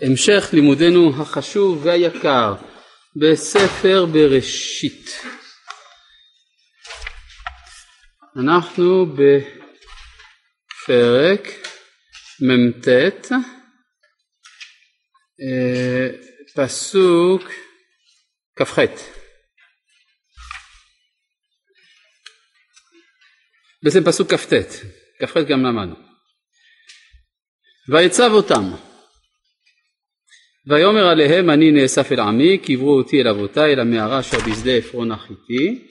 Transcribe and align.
המשך 0.00 0.50
לימודנו 0.52 1.22
החשוב 1.22 1.86
והיקר 1.86 2.54
בספר 3.16 4.06
בראשית. 4.12 5.10
אנחנו 8.36 9.06
בפרק 10.86 11.48
מ"ט 12.40 12.88
אה, 15.40 16.08
פסוק 16.54 17.42
כ"ח 18.56 18.78
בעצם 23.82 24.04
פסוק 24.04 24.34
כ"ט, 24.34 24.52
כ"ח 25.22 25.36
גם 25.36 25.62
למדנו. 25.62 25.96
ויצב 27.88 28.30
אותם 28.32 28.87
ויאמר 30.66 31.06
עליהם 31.06 31.50
אני 31.50 31.70
נאסף 31.70 32.12
אל 32.12 32.20
עמי 32.20 32.58
קברו 32.58 32.96
אותי 32.96 33.20
אל 33.20 33.28
אבותיי 33.28 33.72
אל 33.72 33.80
המערה 33.80 34.20
אשר 34.20 34.38
בשדה 34.38 34.72
עפרון 34.72 35.12
החיתי 35.12 35.84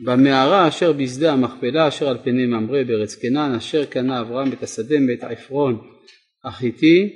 במערה 0.00 0.68
אשר 0.68 0.92
בשדה 0.92 1.32
המכפלה 1.32 1.88
אשר 1.88 2.08
על 2.08 2.18
פני 2.24 2.46
ממרא 2.46 2.82
בארץ 2.82 3.14
קנן 3.14 3.54
אשר 3.54 3.84
קנה 3.84 4.20
אברהם 4.20 4.52
את 4.52 4.62
השדה 4.62 5.00
מאת 5.00 5.24
עפרון 5.24 5.78
החיתי 6.44 7.08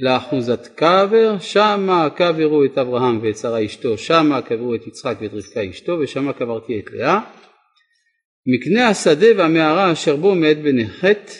לאחוזת 0.00 0.66
קבר 0.66 1.38
שמה 1.40 2.08
קברו 2.16 2.64
את 2.64 2.78
אברהם 2.78 3.22
ואת 3.22 3.36
שרה 3.36 3.64
אשתו 3.64 3.98
שמה 3.98 4.42
קברו 4.42 4.74
את 4.74 4.86
יצחק 4.86 5.16
ואת 5.20 5.34
רבקה 5.34 5.70
אשתו 5.70 5.98
ושמה 6.00 6.32
קברתי 6.32 6.78
את 6.78 6.90
לאה. 6.92 7.20
מקנה 8.46 8.88
השדה 8.88 9.26
והמערה 9.36 9.92
אשר 9.92 10.16
בו 10.16 10.34
מאת 10.34 10.62
בני 10.62 10.88
חטא 10.88 11.32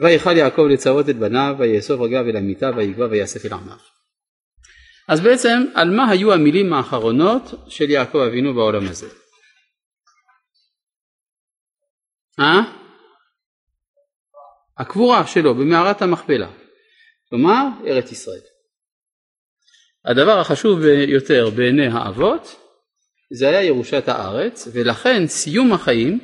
ויכל 0.00 0.36
יעקב 0.36 0.62
לצוות 0.70 1.08
את 1.08 1.16
בניו 1.16 1.56
ויאסוף 1.58 2.00
רגליו 2.00 2.28
אל 2.28 2.36
המיטה 2.36 2.70
ויגבה 2.76 3.06
ויאסף 3.10 3.46
אל 3.46 3.52
עמיו. 3.52 3.76
אז 5.08 5.20
בעצם 5.20 5.64
על 5.74 5.90
מה 5.90 6.10
היו 6.10 6.32
המילים 6.32 6.72
האחרונות 6.72 7.42
של 7.68 7.90
יעקב 7.90 8.18
אבינו 8.18 8.54
בעולם 8.54 8.88
הזה? 8.88 9.06
אה? 12.40 12.60
הקבורה 14.78 15.26
שלו 15.26 15.54
במערת 15.54 16.02
המכפלה, 16.02 16.50
כלומר 17.30 17.68
ארץ 17.86 18.12
ישראל. 18.12 18.40
הדבר 20.04 20.38
החשוב 20.40 20.80
ביותר 20.80 21.50
בעיני 21.50 21.86
האבות 21.86 22.56
זה 23.32 23.48
היה 23.48 23.62
ירושת 23.62 24.08
הארץ 24.08 24.68
ולכן 24.72 25.26
סיום 25.26 25.72
החיים 25.72 26.18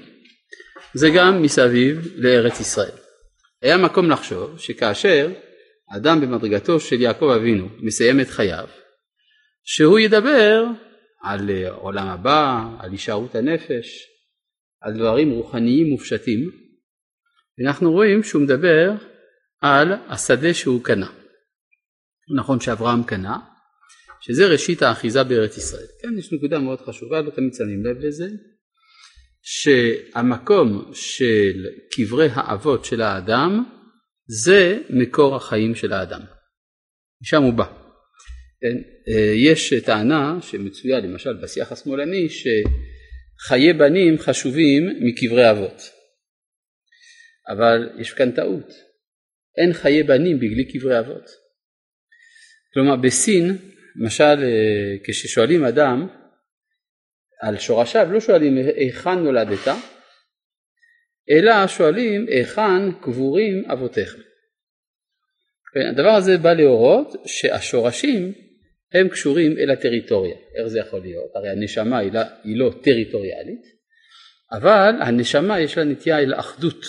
זה 0.94 1.08
גם 1.16 1.42
מסביב 1.42 2.08
לארץ 2.16 2.60
ישראל. 2.60 2.99
היה 3.62 3.76
מקום 3.76 4.10
לחשוב 4.10 4.58
שכאשר 4.58 5.32
אדם 5.96 6.20
במדרגתו 6.20 6.80
של 6.80 7.00
יעקב 7.00 7.30
אבינו 7.36 7.68
מסיים 7.78 8.20
את 8.20 8.28
חייו, 8.28 8.68
שהוא 9.64 9.98
ידבר 9.98 10.64
על 11.22 11.50
עולם 11.70 12.06
הבא, 12.06 12.64
על 12.78 12.90
הישארות 12.90 13.34
הנפש, 13.34 14.06
על 14.80 14.94
דברים 14.94 15.30
רוחניים 15.30 15.86
מופשטים, 15.90 16.50
ואנחנו 17.58 17.92
רואים 17.92 18.22
שהוא 18.22 18.42
מדבר 18.42 18.92
על 19.60 19.92
השדה 20.08 20.54
שהוא 20.54 20.84
קנה. 20.84 21.10
נכון 22.36 22.60
שאברהם 22.60 23.02
קנה, 23.02 23.38
שזה 24.20 24.46
ראשית 24.46 24.82
האחיזה 24.82 25.24
בארץ 25.24 25.56
ישראל. 25.56 25.86
כן, 26.02 26.18
יש 26.18 26.32
נקודה 26.32 26.58
מאוד 26.58 26.80
חשובה, 26.80 27.20
לא 27.20 27.30
תמיד 27.30 27.54
שמים 27.54 27.84
לב 27.86 27.98
לזה, 27.98 28.24
שהמקום 29.42 30.90
של 30.94 31.66
קברי 31.92 32.28
האבות 32.34 32.84
של 32.84 33.00
האדם 33.00 33.64
זה 34.26 34.78
מקור 34.90 35.36
החיים 35.36 35.74
של 35.74 35.92
האדם. 35.92 36.20
משם 37.22 37.42
הוא 37.42 37.52
בא. 37.52 37.64
כן? 38.60 38.76
אה, 39.08 39.32
יש 39.34 39.74
טענה 39.74 40.38
שמצויה 40.42 41.00
למשל 41.00 41.32
בשיח 41.42 41.72
השמאלני 41.72 42.28
שחיי 42.28 43.72
בנים 43.72 44.18
חשובים 44.18 44.82
מקברי 45.00 45.50
אבות. 45.50 45.82
אבל 47.48 47.90
יש 47.98 48.12
כאן 48.12 48.30
טעות. 48.30 48.72
אין 49.56 49.72
חיי 49.72 50.02
בנים 50.02 50.36
בגלי 50.36 50.72
קברי 50.72 50.98
אבות. 50.98 51.30
כלומר 52.74 52.96
בסין, 52.96 53.56
למשל 53.96 54.24
אה, 54.24 54.96
כששואלים 55.04 55.64
אדם 55.64 56.08
על 57.40 57.58
שורשיו 57.58 58.12
לא 58.12 58.20
שואלים 58.20 58.56
היכן 58.76 59.18
נולדת, 59.18 59.68
אלא 61.30 61.66
שואלים 61.66 62.26
היכן 62.28 62.92
קבורים 63.00 63.70
אבותיך. 63.70 64.16
הדבר 65.90 66.10
הזה 66.10 66.38
בא 66.38 66.52
להורות 66.52 67.14
שהשורשים 67.26 68.32
הם 68.94 69.08
קשורים 69.08 69.58
אל 69.58 69.70
הטריטוריה. 69.70 70.36
איך 70.58 70.66
זה 70.66 70.78
יכול 70.78 71.00
להיות? 71.00 71.30
הרי 71.34 71.48
הנשמה 71.48 71.98
היא 71.98 72.12
לא, 72.12 72.20
היא 72.44 72.56
לא 72.56 72.70
טריטוריאלית, 72.82 73.62
אבל 74.52 74.94
הנשמה 75.00 75.60
יש 75.60 75.78
לה 75.78 75.84
נטייה 75.84 76.18
אל 76.18 76.32
האחדות, 76.32 76.84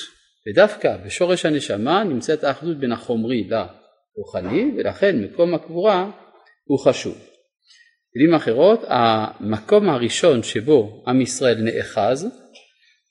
ודווקא 0.47 0.97
בשורש 0.97 1.45
הנשמה 1.45 2.03
נמצאת 2.03 2.44
האחדות 2.44 2.79
בין 2.79 2.91
החומרי 2.91 3.50
לרוחני, 3.50 4.72
ולכן 4.78 5.22
מקום 5.22 5.53
הקבורה 5.53 6.12
הוא 6.63 6.79
חשוב. 6.79 7.31
במילים 8.16 8.34
אחרות, 8.34 8.80
המקום 8.88 9.90
הראשון 9.90 10.44
שבו 10.44 11.04
עם 11.08 11.22
ישראל 11.22 11.58
נאחז 11.62 12.28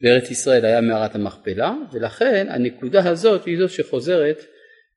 בארץ 0.03 0.31
ישראל 0.31 0.65
היה 0.65 0.81
מערת 0.81 1.15
המכפלה, 1.15 1.75
ולכן 1.93 2.47
הנקודה 2.51 3.11
הזאת 3.11 3.45
היא 3.45 3.59
זאת 3.59 3.71
שחוזרת 3.71 4.45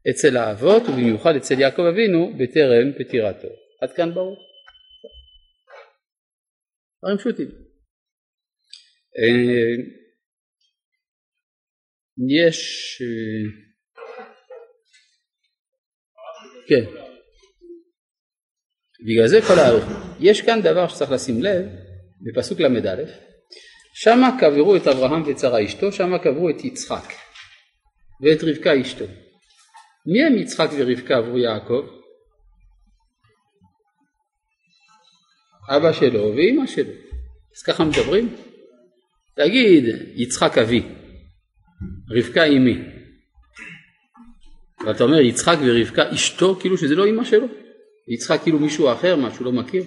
אצל 0.09 0.37
האבות, 0.37 0.83
ובמיוחד 0.83 1.35
אצל 1.35 1.59
יעקב 1.59 1.81
אבינו, 1.81 2.33
בטרם 2.37 2.91
פטירתו. 2.99 3.47
עד 3.81 3.91
כאן 3.93 4.13
ברור. 4.13 4.37
דברים 7.03 7.17
פשוטים. 7.17 7.47
אה, 9.17 9.83
יש... 12.29 13.01
אה, 13.01 13.63
כן. 16.67 17.12
בגלל 19.05 19.27
זה 19.27 19.39
כל 19.47 19.59
האריכות. 19.59 19.97
יש 20.19 20.41
כאן 20.41 20.61
דבר 20.61 20.87
שצריך 20.87 21.11
לשים 21.11 21.43
לב, 21.43 21.65
בפסוק 22.21 22.59
ל"א, 22.59 23.03
שמה 23.93 24.37
קברו 24.39 24.75
את 24.75 24.87
אברהם 24.87 25.23
ואת 25.23 25.39
שרה 25.39 25.65
אשתו, 25.65 25.91
שמה 25.91 26.19
קברו 26.19 26.49
את 26.49 26.65
יצחק 26.65 27.13
ואת 28.21 28.43
רבקה 28.43 28.81
אשתו. 28.81 29.05
מי 30.05 30.23
הם 30.23 30.37
יצחק 30.37 30.69
ורבקה 30.77 31.17
עבור 31.17 31.39
יעקב? 31.39 31.85
אבא 35.69 35.93
שלו 35.93 36.35
ואימא 36.35 36.67
שלו. 36.67 36.91
אז 37.55 37.63
ככה 37.63 37.83
מדברים? 37.83 38.35
תגיד, 39.35 39.83
יצחק 40.15 40.57
אבי, 40.57 40.83
רבקה 42.09 42.43
אמי. 42.43 42.77
ואתה 44.85 45.03
אומר 45.03 45.19
יצחק 45.19 45.57
ורבקה 45.61 46.13
אשתו, 46.13 46.55
כאילו 46.55 46.77
שזה 46.77 46.95
לא 46.95 47.05
אימא 47.05 47.23
שלו. 47.23 47.62
יצחק 48.07 48.39
כאילו 48.43 48.59
מישהו 48.59 48.91
אחר, 48.91 49.15
מה 49.15 49.31
שהוא 49.33 49.45
לא 49.45 49.51
מכיר. 49.51 49.83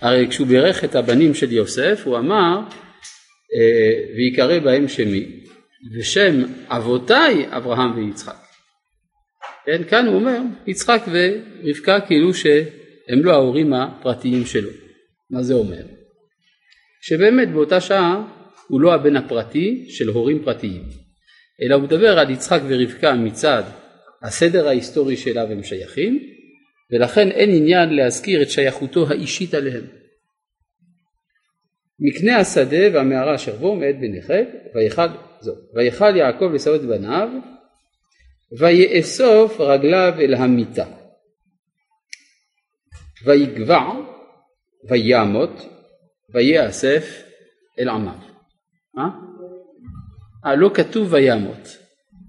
הרי 0.00 0.26
כשהוא 0.28 0.46
בירך 0.46 0.84
את 0.84 0.94
הבנים 0.94 1.34
של 1.34 1.52
יוסף 1.52 2.02
הוא 2.04 2.18
אמר 2.18 2.60
אה, 3.54 4.14
ויקרא 4.16 4.58
בהם 4.58 4.88
שמי 4.88 5.26
ושם 5.94 6.42
אבותיי 6.68 7.46
אברהם 7.50 7.96
ויצחק. 7.96 8.36
כן, 9.66 9.82
כאן 9.90 10.06
הוא 10.06 10.14
אומר 10.14 10.38
יצחק 10.66 11.02
ורבקה 11.12 12.00
כאילו 12.00 12.34
שהם 12.34 13.24
לא 13.24 13.32
ההורים 13.32 13.72
הפרטיים 13.72 14.46
שלו. 14.46 14.70
מה 15.30 15.42
זה 15.42 15.54
אומר? 15.54 15.82
שבאמת 17.00 17.48
באותה 17.48 17.80
שעה 17.80 18.22
הוא 18.68 18.80
לא 18.80 18.94
הבן 18.94 19.16
הפרטי 19.16 19.84
של 19.88 20.08
הורים 20.08 20.44
פרטיים, 20.44 20.82
אלא 21.62 21.74
הוא 21.74 21.82
מדבר 21.82 22.18
על 22.18 22.30
יצחק 22.30 22.60
ורבקה 22.68 23.14
מצד 23.14 23.62
הסדר 24.22 24.68
ההיסטורי 24.68 25.16
שאליו 25.16 25.46
הם 25.50 25.62
שייכים, 25.62 26.35
ולכן 26.90 27.30
אין 27.30 27.50
עניין 27.50 27.94
להזכיר 27.94 28.42
את 28.42 28.50
שייכותו 28.50 29.08
האישית 29.08 29.54
עליהם. 29.54 29.86
מקנה 32.00 32.36
השדה 32.36 32.94
והמערה 32.94 33.34
אשר 33.34 33.56
בו 33.56 33.76
מאת 33.76 34.00
בן 34.00 34.12
ויכל, 34.74 35.08
ויכל 35.74 36.16
יעקב 36.16 36.50
לשאות 36.54 36.80
בניו 36.80 37.28
ויאסוף 38.58 39.60
רגליו 39.60 40.12
אל 40.20 40.34
המיטה 40.34 40.86
ויגבע 43.24 43.82
וימות 44.88 45.50
ויאסף 46.34 47.22
אל 47.78 47.88
עמיו. 47.88 48.18
אה? 48.98 49.04
אה, 50.46 50.56
לא 50.56 50.70
כתוב 50.74 51.12
וימות. 51.12 51.78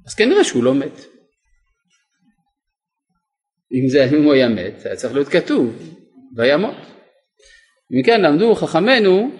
אז 0.07 0.13
כנראה 0.15 0.43
שהוא 0.43 0.63
לא 0.63 0.75
מת. 0.75 1.16
אם, 3.71 3.89
זה, 3.89 4.09
אם 4.17 4.23
הוא 4.23 4.33
היה 4.33 4.49
מת, 4.49 4.85
היה 4.85 4.95
צריך 4.95 5.13
להיות 5.13 5.27
כתוב, 5.27 5.75
וימות. 6.35 6.75
מכאן 7.91 8.21
למדו 8.21 8.55
חכמינו 8.55 9.31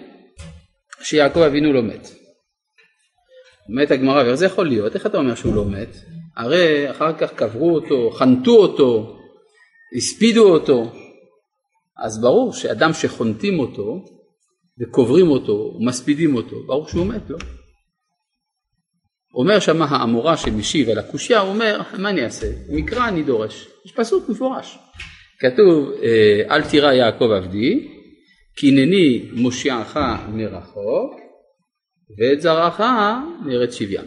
שיעקב 1.02 1.40
אבינו 1.40 1.72
לא 1.72 1.82
מת. 1.82 2.08
מת 3.68 3.90
הגמרא, 3.90 4.22
ואיך 4.22 4.34
זה 4.34 4.46
יכול 4.46 4.66
להיות? 4.68 4.94
איך 4.94 5.06
אתה 5.06 5.18
אומר 5.18 5.34
שהוא 5.34 5.54
לא 5.54 5.64
מת? 5.64 5.96
הרי 6.36 6.90
אחר 6.90 7.18
כך 7.18 7.32
קברו 7.32 7.74
אותו, 7.74 8.10
חנתו 8.10 8.56
אותו, 8.56 9.18
הספידו 9.96 10.52
אותו, 10.52 10.92
אז 12.04 12.20
ברור 12.20 12.52
שאדם 12.52 12.92
שחונטים 12.92 13.58
אותו 13.58 14.04
וקוברים 14.80 15.28
אותו 15.28 15.76
ומספידים 15.80 16.34
אותו, 16.34 16.56
ברור 16.66 16.88
שהוא 16.88 17.06
מת, 17.06 17.30
לא? 17.30 17.38
אומר 19.34 19.60
שמה 19.60 19.84
האמורה 19.84 20.36
שמשיב 20.36 20.88
על 20.88 20.98
הקושייה, 20.98 21.40
הוא 21.40 21.48
אומר, 21.48 21.80
מה 21.98 22.10
אני 22.10 22.24
אעשה? 22.24 22.46
מקרא 22.68 23.08
אני 23.08 23.22
דורש. 23.22 23.68
יש 23.86 23.92
פסוק 23.92 24.28
מפורש. 24.28 24.78
כתוב, 25.38 25.92
אה, 26.02 26.56
אל 26.56 26.62
תירא 26.70 26.92
יעקב 26.92 27.30
עבדי, 27.30 27.88
כי 28.56 28.68
הנני 28.68 29.30
מושיעך 29.32 29.98
מרחוק, 30.28 31.14
ואת 32.18 32.40
זרעך 32.40 32.80
מארץ 33.46 33.74
שוויין. 33.74 34.06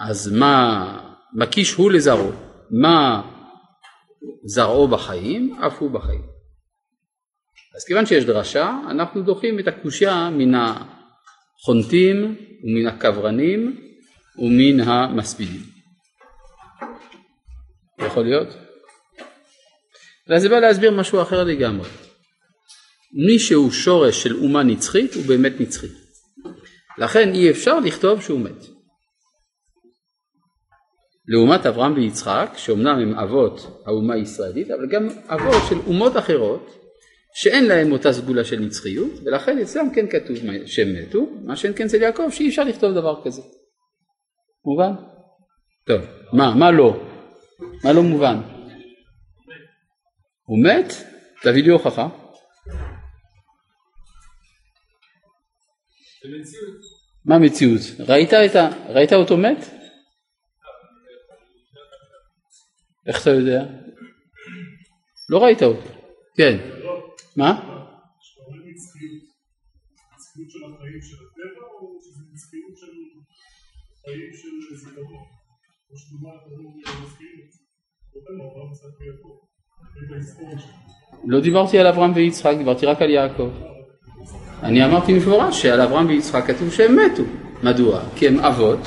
אז 0.00 0.32
מה, 0.32 1.00
מקיש 1.34 1.74
הוא 1.74 1.90
לזרעו, 1.90 2.30
מה 2.70 3.22
זרעו 4.44 4.88
בחיים, 4.88 5.58
אף 5.66 5.78
הוא 5.78 5.90
בחיים. 5.90 6.22
אז 7.76 7.84
כיוון 7.84 8.06
שיש 8.06 8.24
דרשה, 8.24 8.78
אנחנו 8.90 9.22
דוחים 9.22 9.58
את 9.58 9.68
הקושייה 9.68 10.30
מן 10.30 10.54
החונטים 11.60 12.36
ומן 12.64 12.86
הקברנים 12.86 13.80
ומן 14.38 14.80
המספידים. 14.80 15.60
יכול 17.98 18.24
להיות? 18.24 18.48
וזה 20.30 20.48
בא 20.48 20.58
להסביר 20.58 20.90
משהו 20.90 21.22
אחר 21.22 21.44
לגמרי. 21.44 21.88
מי 23.26 23.38
שהוא 23.38 23.70
שורש 23.70 24.22
של 24.22 24.36
אומה 24.36 24.62
נצחית 24.62 25.14
הוא 25.14 25.26
באמת 25.26 25.52
נצחי. 25.60 25.86
לכן 26.98 27.34
אי 27.34 27.50
אפשר 27.50 27.80
לכתוב 27.80 28.22
שהוא 28.22 28.40
מת. 28.40 28.66
לעומת 31.28 31.66
אברהם 31.66 31.94
ויצחק, 31.94 32.50
שאומנם 32.56 32.98
הם 32.98 33.18
אבות 33.18 33.82
האומה 33.86 34.14
הישראלית, 34.14 34.70
אבל 34.70 34.88
גם 34.90 35.08
אבות 35.26 35.62
של 35.68 35.76
אומות 35.86 36.16
אחרות, 36.16 36.87
שאין 37.34 37.64
להם 37.64 37.92
אותה 37.92 38.12
סגולה 38.12 38.44
של 38.44 38.60
נצחיות, 38.60 39.10
ולכן 39.24 39.58
אצלם 39.58 39.90
כן 39.94 40.06
כתוב 40.10 40.36
שהם 40.66 40.94
מתו, 40.94 41.26
מה 41.44 41.56
שאין 41.56 41.72
כן 41.76 41.84
אצל 41.84 42.02
יעקב, 42.02 42.30
שאי 42.30 42.48
אפשר 42.48 42.64
לכתוב 42.64 42.92
דבר 42.92 43.24
כזה. 43.24 43.42
מובן? 44.64 44.92
טוב, 45.84 46.00
מה, 46.32 46.54
מה 46.54 46.70
לא? 46.70 47.00
מה 47.84 47.92
לא 47.92 48.02
מובן? 48.02 48.36
הוא 50.44 50.58
מת? 50.64 50.92
תביא 51.42 51.62
לי 51.62 51.70
הוכחה. 51.70 52.08
מה 57.24 57.38
מציאות? 57.38 57.80
ראית, 58.08 58.32
ה... 58.32 58.68
ראית 58.88 59.12
אותו 59.12 59.36
מת? 59.36 59.64
איך 63.06 63.22
אתה 63.22 63.30
יודע? 63.30 63.64
לא 65.28 65.44
ראית 65.44 65.62
אותו. 65.62 65.88
כן. 66.36 66.77
מה? 67.38 67.60
לא 81.24 81.40
דיברתי 81.40 81.78
על 81.78 81.86
אברהם 81.86 82.12
ויצחק, 82.14 82.54
דיברתי 82.58 82.86
רק 82.86 83.02
על 83.02 83.10
יעקב. 83.10 83.50
אני 84.62 84.84
אמרתי 84.84 85.12
מפורש 85.12 85.62
שעל 85.62 85.80
אברהם 85.80 86.06
ויצחק 86.06 86.44
כתוב 86.46 86.72
שהם 86.72 86.96
מתו. 86.96 87.22
מדוע? 87.62 88.00
כי 88.16 88.28
הם 88.28 88.38
אבות 88.38 88.80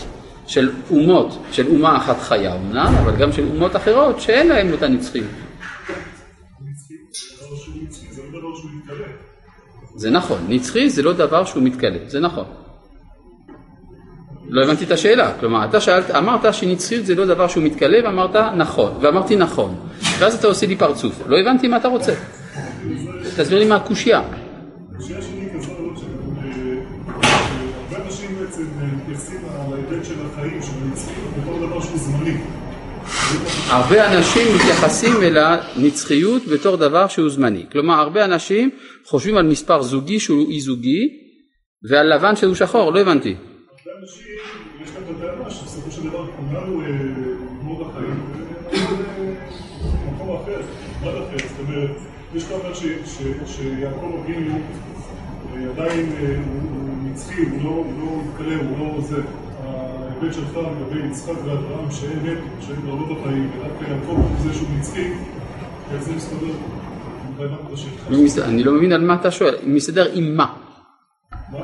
של 0.48 0.72
אומות, 0.90 1.38
של 1.52 1.68
אומה 1.68 1.98
אחת 1.98 2.20
חיה 2.20 2.56
אמנם, 2.56 2.94
אבל 3.04 3.18
גם 3.18 3.32
של 3.32 3.48
אומות 3.48 3.76
אחרות 3.76 4.22
שאין 4.22 4.48
להם 4.48 4.72
אותה 4.72 4.88
נצחיות. 4.88 5.51
זה 9.96 10.10
נכון, 10.10 10.46
נצחי 10.50 10.90
זה 10.90 11.02
לא 11.02 11.14
דבר 11.14 11.46
שהוא 11.46 11.64
מתכלה, 11.64 11.98
זה 12.08 12.20
נכון. 12.20 12.46
לא 14.50 14.64
הבנתי 14.64 14.86
את 14.86 14.92
השאלה, 14.92 15.34
כלומר 15.40 15.66
אתה 15.66 15.82
שאלת, 15.82 16.12
אמרת 16.12 16.54
שנצחיות 16.54 17.06
זה 17.06 17.16
לא 17.16 17.26
דבר 17.26 17.48
שהוא 17.48 17.64
מתכלה 17.64 17.98
ואמרת 18.04 18.36
נכון, 18.36 18.92
ואמרתי 19.02 19.36
נכון, 19.36 19.76
ואז 20.20 20.36
אתה 20.36 20.48
עושה 20.48 20.68
לי 20.68 20.76
פרצוף, 20.76 21.22
לא 21.28 21.38
הבנתי 21.40 21.68
מה 21.68 21.78
אתה 21.78 21.88
רוצה, 21.88 22.14
תסביר 23.38 23.60
לי 23.60 23.66
מה 23.66 23.76
הקושייה. 23.76 24.22
הרבה 33.72 34.14
אנשים 34.14 34.56
מתייחסים 34.56 35.24
אל 35.24 35.38
הנצחיות 35.38 36.42
בתור 36.48 36.76
דבר 36.76 37.08
שהוא 37.08 37.30
זמני. 37.30 37.66
כלומר, 37.72 37.94
הרבה 37.94 38.26
אנשים 38.26 38.70
חושבים 39.06 39.38
על 39.38 39.48
מספר 39.48 39.82
זוגי 39.82 40.20
שהוא 40.20 40.50
אי 40.50 40.60
זוגי 40.60 41.08
ועל 41.90 42.16
לבן 42.16 42.36
שהוא 42.36 42.56
שחור, 42.56 42.94
לא 42.94 43.00
הבנתי. 43.00 43.36
יש 43.36 43.38
יש 52.36 52.44
אתה 52.46 52.54
אומר 52.54 52.74
שיעקב 53.46 54.20
אבינו 54.24 54.60
עדיין 55.72 56.06
הוא 56.46 56.90
נצחי, 57.04 57.42
הוא 57.42 57.64
לא 57.64 57.84
מתקרב, 58.24 58.60
הוא 58.70 58.80
לא 58.80 58.94
עוזב. 58.96 59.51
ההיבט 60.22 60.36
שלך 60.36 60.58
לגבי 60.58 61.08
יצחק 61.08 61.34
ואברהם 61.46 61.92
שהם 61.92 62.20
מתו, 62.24 62.66
שהם 62.68 62.88
לא 62.88 62.96
בחיים, 62.96 63.52
ורק 63.58 63.72
יעקב 63.82 64.08
הוא 64.08 64.26
זה 64.44 64.54
שהוא 64.54 64.68
נצחי, 64.80 65.08
איך 65.94 66.02
זה 66.02 66.12
מסתדר? 66.16 66.54
אני 68.46 68.64
לא 68.64 68.74
מבין 68.74 68.92
על 68.92 69.02
מה 69.02 69.16
אתה 69.16 69.32
שואל, 69.32 69.56
מסתדר 69.64 70.12
עם 70.14 70.38
מה? 70.38 70.46
מה? 71.52 71.60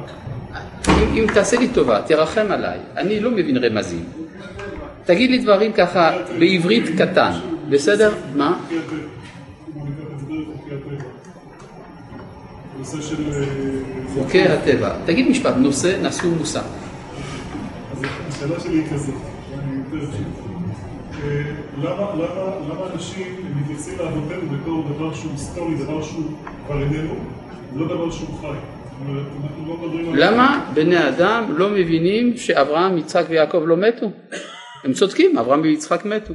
אם 1.14 1.26
תעשה 1.34 1.60
לי 1.60 1.68
טובה, 1.68 2.02
תרחם 2.02 2.46
עליי, 2.50 2.80
אני 2.98 3.20
לא 3.20 3.32
מבין 3.32 3.58
רמזים. 3.58 4.06
תגיד 5.06 5.30
לי 5.30 5.38
דברים 5.38 5.74
ככה 5.74 6.12
בעברית 6.40 6.84
קטן, 6.98 7.32
בסדר? 7.70 8.14
מה? 8.36 8.60
חוקי 14.14 14.48
הטבע. 14.48 14.96
תגיד 15.06 15.30
משפט, 15.30 15.54
נושא, 15.58 15.98
נשוא, 16.02 16.30
מושא. 16.38 16.62
השאלה 18.38 18.60
שלי 18.60 18.78
היא 18.78 18.88
כזאת, 18.94 19.16
אה, 21.24 21.42
למה 21.84 22.94
אנשים 22.94 23.52
מתייחסים 23.56 23.98
לאבותינו 24.00 24.58
בתור 24.58 24.84
דבר 24.90 25.14
שהוא 25.14 25.32
היסטורי, 25.32 25.76
דבר 25.76 26.04
שהוא 26.04 26.24
כבר 26.66 26.82
איננו, 26.82 27.16
לא 27.76 27.88
דבר 27.88 28.12
שהוא 28.12 28.40
חי? 28.42 28.58
לא 29.08 30.16
למה 30.16 30.72
בני 30.74 31.10
אדם 31.10 31.44
לא 31.58 31.70
מבינים 31.70 32.38
שאברהם, 32.38 32.98
יצחק 32.98 33.26
ויעקב 33.30 33.64
לא 33.66 33.78
מתו? 33.78 34.12
הם 34.84 34.94
צודקים, 34.94 35.38
אברהם 35.38 35.62
ויצחק 35.62 36.06
מתו. 36.06 36.34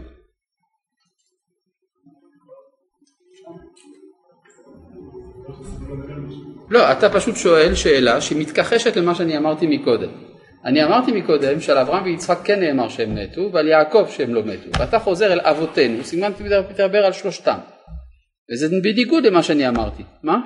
לא, 6.71 6.93
אתה 6.93 7.11
פשוט 7.11 7.37
שואל 7.37 7.75
שאלה 7.75 8.21
שמתכחשת 8.21 8.97
למה 8.97 9.15
שאני 9.15 9.37
אמרתי 9.37 9.67
מקודם. 9.67 10.32
אני 10.65 10.85
אמרתי 10.85 11.13
מקודם 11.13 11.61
שעל 11.61 11.79
אברהם 11.79 12.05
ויצחק 12.05 12.39
כן 12.45 12.61
נאמר 12.61 12.89
שהם 12.89 13.15
מתו 13.15 13.53
ועל 13.53 13.69
יעקב 13.69 14.07
שהם 14.11 14.35
לא 14.35 14.43
מתו. 14.45 14.79
ואתה 14.79 14.99
חוזר 14.99 15.33
אל 15.33 15.41
אבותינו 15.41 16.05
סימן 16.05 16.33
תדבר 16.69 17.05
על 17.05 17.13
שלושתם. 17.13 17.59
וזה 18.53 18.69
בניגוד 18.83 19.27
למה 19.27 19.43
שאני 19.43 19.69
אמרתי. 19.69 20.03
מה? 20.23 20.39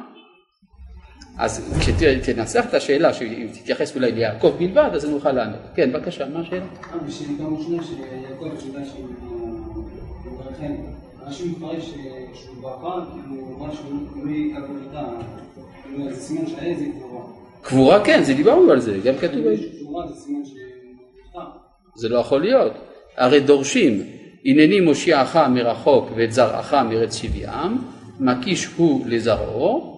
אז 1.38 1.76
כשתנסח 1.80 2.64
את 2.68 2.74
השאלה 2.74 3.12
שאם 3.12 3.48
תתייחס 3.52 3.96
אולי 3.96 4.12
ליעקב 4.12 4.56
בלבד 4.58 4.90
אז 4.92 5.04
אני 5.04 5.14
אוכל 5.14 5.32
לענות. 5.32 5.60
כן 5.74 5.92
בבקשה 5.92 6.28
מה 6.28 6.40
השאלה? 6.40 6.64
אנשים 11.26 11.52
מפרש 11.52 11.84
שהוא 12.34 12.62
ברכה 12.62 13.04
כאילו 13.12 13.66
משהו 13.66 14.06
לא 14.24 14.30
יקבל 14.30 14.84
אותה 14.86 15.08
כאילו 15.82 16.10
זה 16.10 16.20
סימן 16.20 16.46
שהעז 16.46 16.80
היא 16.80 16.92
קבורה 16.92 17.24
קבורה 17.62 18.04
כן, 18.04 18.22
זה 18.22 18.34
דיברנו 18.34 18.70
על 18.70 18.80
זה, 18.80 18.98
גם 19.04 19.14
כתוב... 19.20 19.44
זה 21.94 22.08
לא 22.08 22.18
יכול 22.18 22.40
להיות. 22.40 22.72
הרי 23.16 23.40
דורשים, 23.40 24.02
הנני 24.44 24.80
מושיעך 24.80 25.36
מרחוק 25.36 26.08
ואת 26.16 26.32
זרעך 26.32 26.74
מארץ 26.74 27.14
שביעם, 27.14 27.78
מקיש 28.20 28.66
הוא 28.66 29.06
לזרעו, 29.06 29.96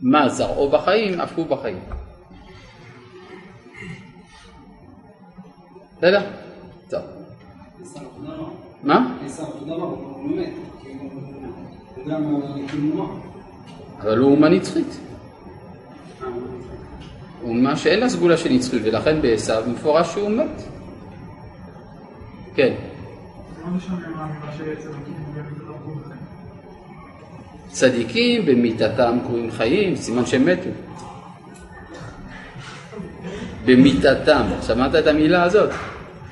מה 0.00 0.28
זרעו 0.28 0.68
בחיים, 0.68 1.20
אף 1.20 1.38
הוא 1.38 1.46
בחיים. 1.46 1.78
בסדר? 5.98 6.20
טוב. 6.90 7.00
מה? 8.82 9.16
אבל 14.00 14.18
הוא 14.18 14.30
אומה 14.30 14.48
נצחית. 14.48 15.09
אומה 17.42 17.76
שאין 17.76 18.00
לה 18.00 18.08
סגולה 18.08 18.36
של 18.36 18.52
נצחיות 18.52 18.82
ולכן 18.84 19.22
בעשו 19.22 19.52
מפורש 19.66 20.12
שהוא 20.12 20.30
מת. 20.30 20.62
כן. 22.54 22.72
מה 23.64 23.78
מהאמירה 24.16 24.52
של 24.58 24.64
צדיקים 27.68 28.46
במיתתם 28.46 29.18
קרויים 29.26 29.50
חיים, 29.50 29.96
סימן 29.96 30.26
שהם 30.26 30.46
מתו. 30.46 30.70
במיתתם, 33.64 34.42
שמעת 34.66 34.94
את 34.94 35.06
המילה 35.06 35.42
הזאת? 35.42 35.70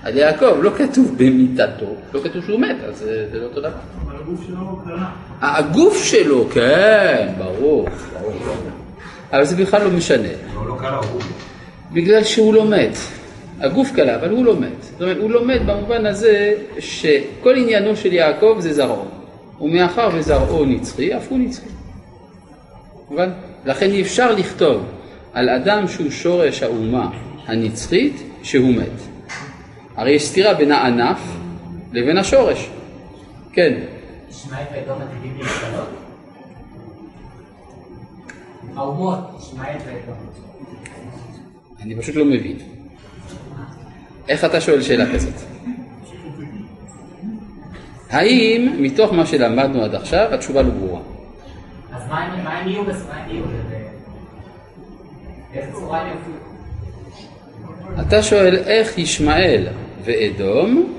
על 0.03 0.17
יעקב 0.17 0.57
לא 0.63 0.71
כתוב 0.71 1.15
במיתתו, 1.17 1.95
לא 2.15 2.21
כתוב 2.21 2.45
שהוא 2.45 2.61
מת, 2.61 2.77
אז 2.89 2.99
זה 2.99 3.29
לא 3.33 3.45
אותו 3.45 3.61
דבר. 3.61 3.71
אבל 4.05 4.17
הגוף 4.17 4.47
שלו 4.47 4.81
קללה. 4.85 5.11
הגוף 5.41 6.05
שלו, 6.05 6.49
כן, 6.51 7.33
ברור, 7.39 7.89
ברור. 8.13 8.88
אבל 9.33 9.45
זה 9.45 9.57
בכלל 9.57 9.85
לא 9.85 9.91
משנה, 9.91 10.29
הוא 10.55 10.67
לא 10.67 10.77
ההוא. 10.81 11.23
בגלל 11.93 12.25
שהוא 12.25 12.55
לא 12.55 12.65
מת. 12.65 12.97
הגוף 13.61 13.93
קלה, 13.93 14.17
אבל 14.17 14.31
הוא 14.31 14.45
לא 14.45 14.57
מת. 14.57 14.83
זאת 14.83 15.03
אומרת, 15.03 15.17
הוא 15.17 15.31
לא 15.31 15.45
מת 15.45 15.67
במובן 15.67 16.07
הזה 16.07 16.55
שכל 16.79 17.57
עניינו 17.57 17.97
של 17.97 18.13
יעקב 18.13 18.57
זה 18.59 18.73
זרעו. 18.73 19.05
ומאחר 19.61 20.09
וזרעו 20.15 20.65
נצחי, 20.65 21.17
אף 21.17 21.27
הוא 21.29 21.39
נצחי. 21.39 21.69
מובן? 23.11 23.31
לכן 23.65 23.91
אי 23.91 24.03
אפשר 24.03 24.33
לכתוב 24.33 24.85
על 25.33 25.49
אדם 25.49 25.89
שהוא 25.89 26.11
שורש 26.11 26.63
האומה 26.63 27.11
הנצחית 27.47 28.23
שהוא 28.43 28.75
מת. 28.75 29.01
הרי 29.97 30.11
יש 30.11 30.29
סתירה 30.29 30.55
בין 30.55 30.73
הענף 30.73 31.19
לבין 31.93 32.19
השורש. 32.19 32.71
כן, 33.53 33.81
ישמעאל 34.31 34.65
ואדום 34.75 35.03
עתידים 35.03 35.39
להשתנות? 35.39 36.08
האומות, 38.79 39.19
ישמעאל 39.39 39.77
ואדום. 39.87 40.17
אני 41.83 41.97
פשוט 41.97 42.17
לא 42.17 42.25
מבין. 42.25 42.57
איך 44.29 44.45
אתה 44.45 44.61
שואל 44.61 44.83
שאלה 44.83 45.15
כזאת? 45.15 45.35
האם 48.11 48.77
מתוך 48.81 49.13
מה 49.13 49.27
שלמדנו 49.27 49.83
עד 49.85 49.95
עכשיו 49.95 50.35
התשובה 50.35 50.63
לא 50.63 50.71
ברורה? 50.71 51.01
אז 51.93 52.09
מה 52.09 52.59
הם 52.59 52.69
יהיו 52.69 52.85
בס... 52.85 53.07
מה 53.09 53.15
הם 53.15 53.31
יהיו? 53.31 53.45
ב- 53.45 53.49
באיזה 55.53 55.73
צורה 55.73 56.01
הם 56.01 56.09
יופיעו? 56.09 56.37
אתה 58.09 58.23
שואל 58.23 58.57
איך 58.57 58.99
ישמעאל 58.99 59.67
ואדום 60.05 60.93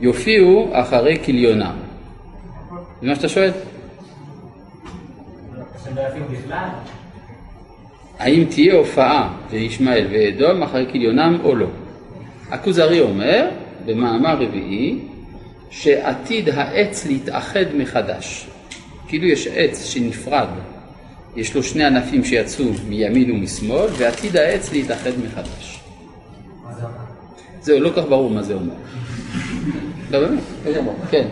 יופיעו 0.00 0.70
אחרי 0.72 1.18
כליונם. 1.24 1.76
זה 3.00 3.06
מה 3.06 3.14
שאתה 3.14 3.28
שואל? 3.28 3.50
שהם 5.84 5.96
לא 5.96 6.00
יופיעו 6.00 6.26
בכלל? 6.30 6.68
האם 8.20 8.44
תהיה 8.50 8.74
הופעה 8.74 9.34
לישמעאל 9.52 10.06
ואדום 10.10 10.62
אחרי 10.62 10.86
כליונם 10.92 11.38
או 11.44 11.54
לא? 11.54 11.66
הכוזרי 12.50 13.00
אומר 13.00 13.48
במאמר 13.84 14.42
רביעי 14.42 14.98
שעתיד 15.70 16.48
העץ 16.48 17.06
להתאחד 17.06 17.64
מחדש. 17.76 18.46
כאילו 19.08 19.26
יש 19.26 19.46
עץ 19.46 19.84
שנפרד, 19.84 20.48
יש 21.36 21.54
לו 21.54 21.62
שני 21.62 21.84
ענפים 21.84 22.24
שיצאו 22.24 22.64
מימין 22.88 23.30
ומשמאל 23.30 23.88
ועתיד 23.98 24.36
העץ 24.36 24.72
להתאחד 24.72 25.10
מחדש. 25.24 25.80
זהו, 27.60 27.80
לא 27.80 27.90
כך 27.96 28.02
ברור 28.08 28.30
מה 28.30 28.42
זה 28.42 28.54
אומר. 28.54 28.74
לא 30.10 30.20
באמת, 30.20 30.42
כן? 31.10 31.28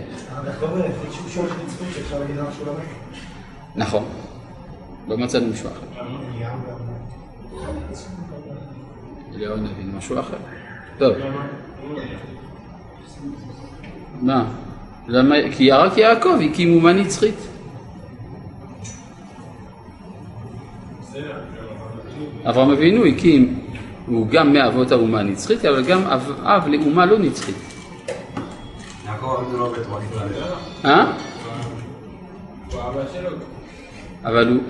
נכון. 3.76 4.04
לא 5.08 5.18
מצאנו 5.18 5.46
מישהו 5.46 5.68
אחר. 5.68 5.86
אליהו 9.34 9.56
הנביא 9.56 9.84
משהו 9.96 10.20
אחר. 10.20 10.36
טוב. 10.98 11.16
מה? 14.20 14.44
למה? 15.08 15.34
כי 15.56 15.70
רק 15.70 15.98
יעקב 15.98 16.38
הקים 16.50 16.74
אומה 16.74 16.92
נצחית. 16.92 17.34
אברהם 22.44 22.70
אבינו 22.70 23.04
הקים, 23.04 23.60
הוא 24.06 24.26
גם 24.26 24.52
מאבות 24.52 24.92
האומה 24.92 25.20
הנצחית, 25.20 25.64
אבל 25.64 25.84
גם 25.84 26.02
אב, 26.02 26.32
אב 26.42 26.68
לאומה 26.68 27.06
לא 27.06 27.18
נצחית. 27.18 27.54
לא. 29.52 29.72
אה? 30.84 31.12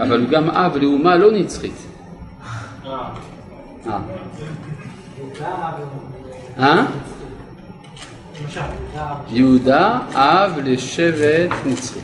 אבל 0.01 0.21
הוא 0.21 0.29
גם 0.31 0.51
אב 0.51 0.77
לאומה 0.77 1.17
לא 1.17 1.33
נצחית. 1.33 1.88
אה. 3.87 3.99
אה? 6.59 6.87
יהודה 9.29 9.99
אב 10.15 10.59
לשבט 10.65 11.51
נצחי. 11.67 12.01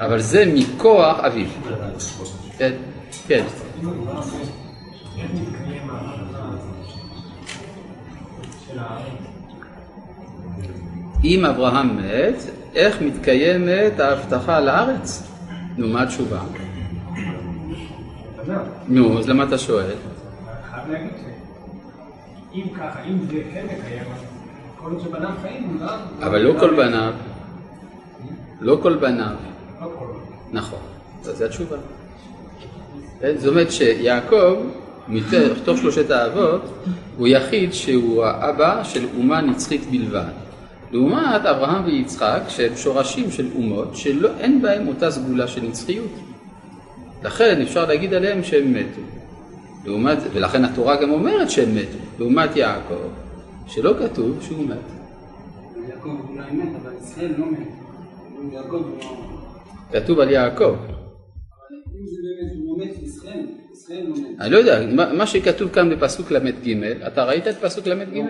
אבל 0.00 0.20
זה 0.20 0.44
מכוח 0.54 1.18
אביו. 1.18 1.46
כן, 2.58 2.72
כן. 3.26 3.44
אם 11.24 11.44
אברהם 11.44 11.96
מת, 11.96 12.42
איך 12.74 13.02
מתקיימת 13.02 14.00
ההבטחה 14.00 14.56
על 14.56 14.68
הארץ? 14.68 15.22
נו, 15.76 15.88
מה 15.88 16.02
התשובה? 16.02 16.40
נו, 18.88 19.18
אז 19.18 19.28
למה 19.28 19.44
אתה 19.44 19.58
שואל? 19.58 19.94
חייב 20.86 20.92
להגיד 20.92 21.10
שאם 22.52 22.74
ככה, 22.74 23.04
אם 23.04 23.18
זה 23.26 23.42
כן 23.54 23.64
מקיים, 23.64 24.04
כל 24.76 24.90
עוד 24.90 25.00
שבניו 25.00 25.30
חיים. 25.42 25.78
אבל 26.22 26.38
לא 26.38 26.60
כל 26.60 26.76
בניו, 26.76 27.12
לא 28.60 28.78
כל 28.82 28.96
בניו, 28.96 29.34
לא 29.80 29.90
כל. 29.98 30.06
נכון, 30.52 30.78
אז 31.24 31.36
זו 31.38 31.44
התשובה. 31.44 31.76
כן? 33.20 33.32
זאת 33.38 33.48
אומרת 33.48 33.72
שיעקב, 33.72 34.54
מתוך 35.08 35.78
שלושת 35.78 36.10
האבות, 36.10 36.62
הוא 37.16 37.28
יחיד 37.28 37.72
שהוא 37.72 38.24
האבא 38.24 38.84
של 38.84 39.06
אומה 39.16 39.40
נצחית 39.40 39.90
בלבד. 39.90 40.32
לעומת 40.90 41.44
אברהם 41.44 41.84
ויצחק 41.84 42.40
שהם 42.48 42.76
שורשים 42.76 43.30
של 43.30 43.48
אומות 43.54 43.96
שאין 43.96 44.62
בהם 44.62 44.88
אותה 44.88 45.10
סגולה 45.10 45.48
של 45.48 45.62
נצחיות. 45.62 46.10
לכן 47.24 47.62
אפשר 47.62 47.86
להגיד 47.86 48.14
עליהם 48.14 48.44
שהם 48.44 48.72
מתו. 48.72 49.21
לעומת, 49.84 50.18
ולכן 50.32 50.64
התורה 50.64 51.02
גם 51.02 51.10
אומרת 51.10 51.50
שהם 51.50 51.74
מתו, 51.74 51.98
לעומת 52.18 52.56
יעקב, 52.56 53.08
שלא 53.66 53.94
כתוב 53.98 54.42
שהוא 54.42 54.64
מת. 54.66 54.76
יעקב 55.88 56.08
אולי 56.28 56.52
מת, 56.52 56.68
אבל 56.82 56.92
ישראל 57.02 57.32
לא 57.38 57.46
מת. 57.46 57.68
יעקב 58.52 58.72
לא... 58.72 60.00
כתוב 60.00 60.20
על 60.20 60.30
יעקב. 60.30 60.64
לא 60.64 60.96
לא. 63.88 64.26
אני 64.40 64.50
לא 64.50 64.58
יודע, 64.58 64.86
מה, 64.94 65.12
מה 65.12 65.26
שכתוב 65.26 65.70
כאן 65.70 65.90
בפסוק 65.90 66.30
ל"ג, 66.30 66.82
אתה 67.06 67.24
ראית 67.24 67.48
את 67.48 67.56
פסוק 67.56 67.86
ל"ג? 67.86 68.22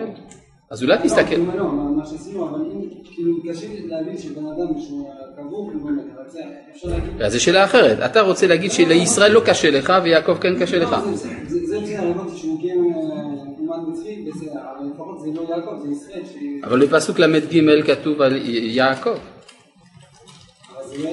אז 0.73 0.83
אולי 0.83 0.97
תסתכל. 1.03 1.35
לא, 1.35 1.55
לא, 1.57 1.71
מה- 1.71 1.91
מה 1.91 2.05
שעשינו, 2.05 2.49
אבל 2.49 2.59
אם, 2.61 2.81
כאילו, 3.15 3.37
קשה 3.49 3.67
להבין 3.85 4.17
שבן 4.17 4.45
אדם 4.45 4.79
שהוא 4.81 5.09
הוא 5.37 5.71
לא 5.73 5.89
אבל 6.15 6.29
זה, 6.29 6.39
אפשר 6.75 6.87
להגיד... 6.87 7.21
אז 7.21 7.31
זו 7.33 7.43
שאלה 7.43 7.63
אחרת. 7.63 7.99
אתה 8.11 8.21
רוצה 8.21 8.47
להגיד 8.47 8.71
שלישראל 8.71 9.31
לא 9.31 9.41
קשה 9.45 9.71
לך 9.71 9.93
ויעקב 10.03 10.37
כן 10.37 10.59
קשה 10.59 10.79
לך. 10.79 10.91
לא, 10.91 11.11
זה- 11.13 11.27
זה 11.47 11.59
זה 11.67 11.79
בסדר, 11.79 12.07
הבנתי 12.09 12.37
שהוא 12.37 12.61
קיים 12.61 12.93
אומן 12.95 13.91
נצחי, 13.91 14.25
בסדר, 14.31 14.51
אבל 14.51 14.87
לפחות 14.93 15.19
זה 15.19 15.27
לא 15.35 15.41
יעקב, 15.41 15.71
זה 15.85 15.91
ישראל. 15.91 16.21
אבל 16.63 16.85
בפסוק 16.85 17.19
ל"ג 17.19 17.81
כתוב 17.91 18.21
על 18.21 18.37
יעקב. 18.45 19.09
לא... 21.03 21.09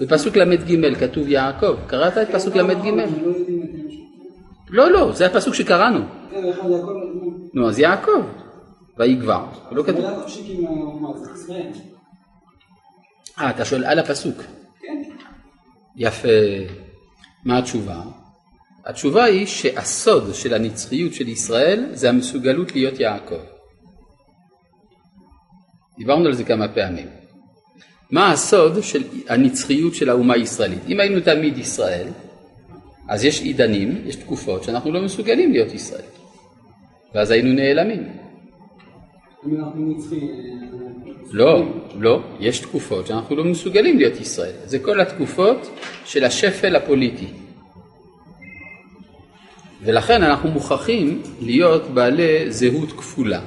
בפסוק 0.00 0.36
ל"ג 0.36 0.94
כתוב 1.00 1.28
יעקב. 1.28 1.74
קראת 1.86 2.18
את 2.18 2.28
פסוק 2.34 2.56
ל"ג? 2.56 2.86
לא. 2.86 3.04
לא, 4.70 4.90
לא, 4.90 5.12
זה 5.12 5.26
הפסוק 5.26 5.54
שקראנו. 5.54 6.00
כן, 6.30 6.42
נו, 7.54 7.68
אז 7.68 7.78
יעקב. 7.78 8.10
ויגבר. 8.98 9.44
לא 9.70 9.82
כתוב. 9.82 10.04
אה, 13.38 13.50
אתה 13.50 13.64
שואל 13.64 13.84
על 13.84 13.98
הפסוק. 13.98 14.42
כן. 14.80 15.02
יפה. 15.96 16.28
מה 17.44 17.58
התשובה? 17.58 18.02
התשובה 18.86 19.24
היא 19.24 19.46
שהסוד 19.46 20.34
של 20.34 20.54
הנצחיות 20.54 21.14
של 21.14 21.28
ישראל 21.28 21.86
זה 21.92 22.08
המסוגלות 22.08 22.72
להיות 22.72 23.00
יעקב. 23.00 23.40
דיברנו 25.98 26.26
על 26.26 26.32
זה 26.32 26.44
כמה 26.44 26.68
פעמים. 26.68 27.08
מה 28.10 28.32
הסוד 28.32 28.82
של 28.82 29.02
הנצחיות 29.28 29.94
של 29.94 30.10
האומה 30.10 30.34
הישראלית? 30.34 30.82
אם 30.88 31.00
היינו 31.00 31.20
תמיד 31.20 31.58
ישראל, 31.58 32.08
אז 33.08 33.24
יש 33.24 33.40
עידנים, 33.40 34.02
יש 34.06 34.16
תקופות 34.16 34.64
שאנחנו 34.64 34.92
לא 34.92 35.02
מסוגלים 35.02 35.52
להיות 35.52 35.74
ישראל. 35.74 36.04
ואז 37.14 37.30
היינו 37.30 37.52
נעלמים. 37.52 38.25
נצחי... 39.74 40.20
לא, 41.30 41.64
לא, 41.98 42.20
יש 42.40 42.58
תקופות 42.60 43.06
שאנחנו 43.06 43.36
לא 43.36 43.44
מסוגלים 43.44 43.98
להיות 43.98 44.20
ישראל. 44.20 44.52
זה 44.64 44.78
כל 44.78 45.00
התקופות 45.00 45.70
של 46.04 46.24
השפל 46.24 46.76
הפוליטי. 46.76 47.26
ולכן 49.84 50.22
אנחנו 50.22 50.50
מוכרחים 50.50 51.22
להיות 51.40 51.82
בעלי 51.94 52.52
זהות 52.52 52.92
כפולה. 52.92 53.40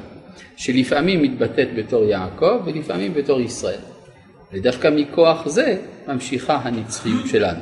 שלפעמים 0.55 1.21
מתבטאת 1.21 1.67
בתור 1.75 2.03
יעקב 2.03 2.61
ולפעמים 2.65 3.13
בתור 3.13 3.41
ישראל. 3.41 3.79
ודווקא 4.53 4.89
מכוח 4.95 5.47
זה 5.47 5.77
ממשיכה 6.07 6.55
הנצחיות 6.55 7.27
שלנו. 7.27 7.59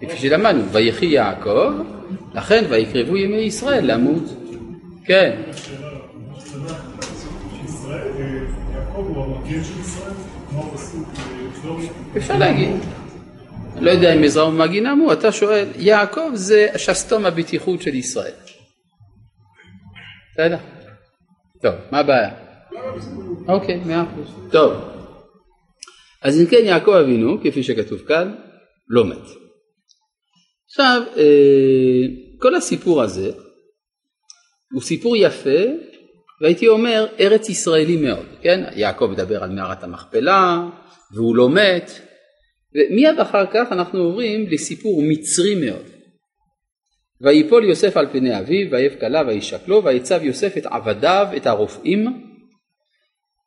כפי 0.00 0.16
שלמדנו, 0.16 0.68
ויחי 0.68 1.06
יעקב, 1.06 1.72
לכן 2.34 2.64
ויקרבו 2.68 3.16
ימי 3.16 3.36
ישראל 3.36 3.92
למות. 3.92 4.41
כן. 5.04 5.42
הוא. 11.62 11.80
אפשר 12.16 12.38
להגיד. 12.38 12.70
לא 13.80 13.90
יודע 13.90 14.14
אם 14.14 14.24
עזרא 14.24 14.44
ומגינם 14.44 14.98
הוא, 14.98 15.12
אתה 15.12 15.32
שואל, 15.32 15.68
יעקב 15.76 16.30
זה 16.34 16.66
שסתום 16.76 17.26
הבטיחות 17.26 17.82
של 17.82 17.94
ישראל. 17.94 18.32
בסדר? 20.32 20.56
טוב, 21.62 21.74
מה 21.90 21.98
הבעיה? 21.98 22.30
אוקיי, 23.48 23.80
מאה 23.86 24.02
אחוז. 24.02 24.34
טוב. 24.52 24.72
אז 26.22 26.40
אם 26.40 26.46
כן 26.46 26.64
יעקב 26.64 26.90
אבינו, 26.90 27.38
כפי 27.44 27.62
שכתוב 27.62 27.98
כאן, 28.08 28.34
לא 28.88 29.04
מת. 29.04 29.26
עכשיו, 30.66 31.02
אה, 31.16 32.02
כל 32.38 32.54
הסיפור 32.54 33.02
הזה 33.02 33.30
הוא 34.72 34.82
סיפור 34.82 35.16
יפה, 35.16 35.60
והייתי 36.40 36.68
אומר 36.68 37.06
ארץ 37.20 37.48
ישראלי 37.48 37.96
מאוד, 37.96 38.26
כן? 38.42 38.64
יעקב 38.76 39.06
מדבר 39.06 39.42
על 39.42 39.50
מערת 39.50 39.84
המכפלה, 39.84 40.68
והוא 41.14 41.36
לא 41.36 41.48
מת, 41.48 41.90
ומיד 42.74 43.20
אחר 43.20 43.46
כך 43.46 43.72
אנחנו 43.72 43.98
עוברים 43.98 44.46
לסיפור 44.50 45.02
מצרי 45.02 45.54
מאוד. 45.54 45.86
ויפול 47.20 47.64
יוסף 47.64 47.96
על 47.96 48.06
פני 48.12 48.38
אביו, 48.38 48.70
ויבא 48.70 49.00
כלה 49.00 49.22
וישקלו, 49.26 49.84
ויצב 49.84 50.22
יוסף 50.22 50.56
את 50.56 50.66
עבדיו, 50.66 51.26
את 51.36 51.46
הרופאים, 51.46 52.06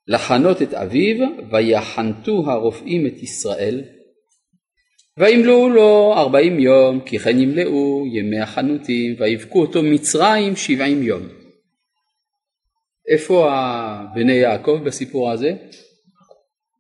לחנות 0.08 0.62
את 0.62 0.74
אביו, 0.74 1.28
ויחנתו 1.52 2.44
הרופאים 2.52 3.08
את 3.08 3.24
ישראל, 3.24 3.84
וימלאו 5.20 5.70
לו 5.70 6.14
ארבעים 6.18 6.60
יום, 6.60 7.00
כי 7.06 7.20
כן 7.20 7.40
ימלאו 7.40 8.04
ימי 8.08 8.40
החנותים, 8.40 9.16
ויבכו 9.20 9.62
אותו 9.62 9.84
מצרים 9.84 10.56
שבעים 10.56 11.04
יום. 11.04 11.28
איפה 13.08 13.50
בני 14.16 14.34
יעקב 14.34 14.80
בסיפור 14.86 15.32
הזה? 15.32 15.52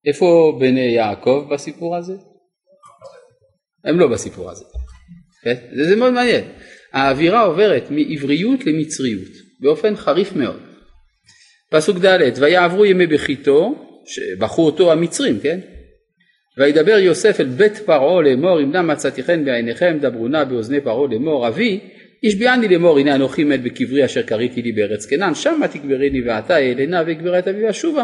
איפה 0.05 0.57
בני 0.59 0.95
יעקב 0.95 1.47
בסיפור 1.51 1.95
הזה? 1.95 2.13
הם 3.83 3.99
לא 3.99 4.07
בסיפור 4.07 4.51
הזה. 4.51 4.65
כן? 5.43 5.55
זה, 5.75 5.89
זה 5.89 5.95
מאוד 5.95 6.13
מעניין. 6.13 6.43
האווירה 6.93 7.41
עוברת 7.41 7.83
מעבריות 7.91 8.65
למצריות 8.65 9.31
באופן 9.59 9.95
חריף 9.95 10.33
מאוד. 10.35 10.59
פסוק 11.71 11.97
ד' 11.97 12.31
ויעברו 12.39 12.85
ימי 12.85 13.07
בכיתו, 13.07 13.75
שבחרו 14.05 14.65
אותו 14.65 14.91
המצרים, 14.91 15.39
כן? 15.39 15.59
וידבר 16.57 16.97
יוסף 16.97 17.39
אל 17.39 17.45
בית 17.45 17.77
פרעה 17.77 18.21
לאמור 18.21 18.61
אם 18.61 18.71
נא 18.71 18.81
מצאתי 18.81 19.23
חן 19.23 19.45
בעיניכם 19.45 19.97
דברו 20.01 20.27
נא 20.27 20.43
באוזני 20.43 20.81
פרעה 20.81 21.07
לאמור 21.11 21.47
אבי 21.47 21.79
השביעני 22.25 22.67
לאמור 22.67 22.99
הנה 22.99 23.15
אנוכי 23.15 23.43
מת 23.43 23.63
בקברי 23.63 24.05
אשר 24.05 24.21
קריתי 24.21 24.61
לי 24.61 24.71
בארץ 24.71 25.05
כנען 25.05 25.35
שמה 25.35 25.67
תקבריני 25.67 26.27
ועתה 26.27 26.57
אעלנה 26.57 27.03
ואקברה 27.07 27.39
את 27.39 27.47
אבי 27.47 27.65
ואשובה 27.65 28.03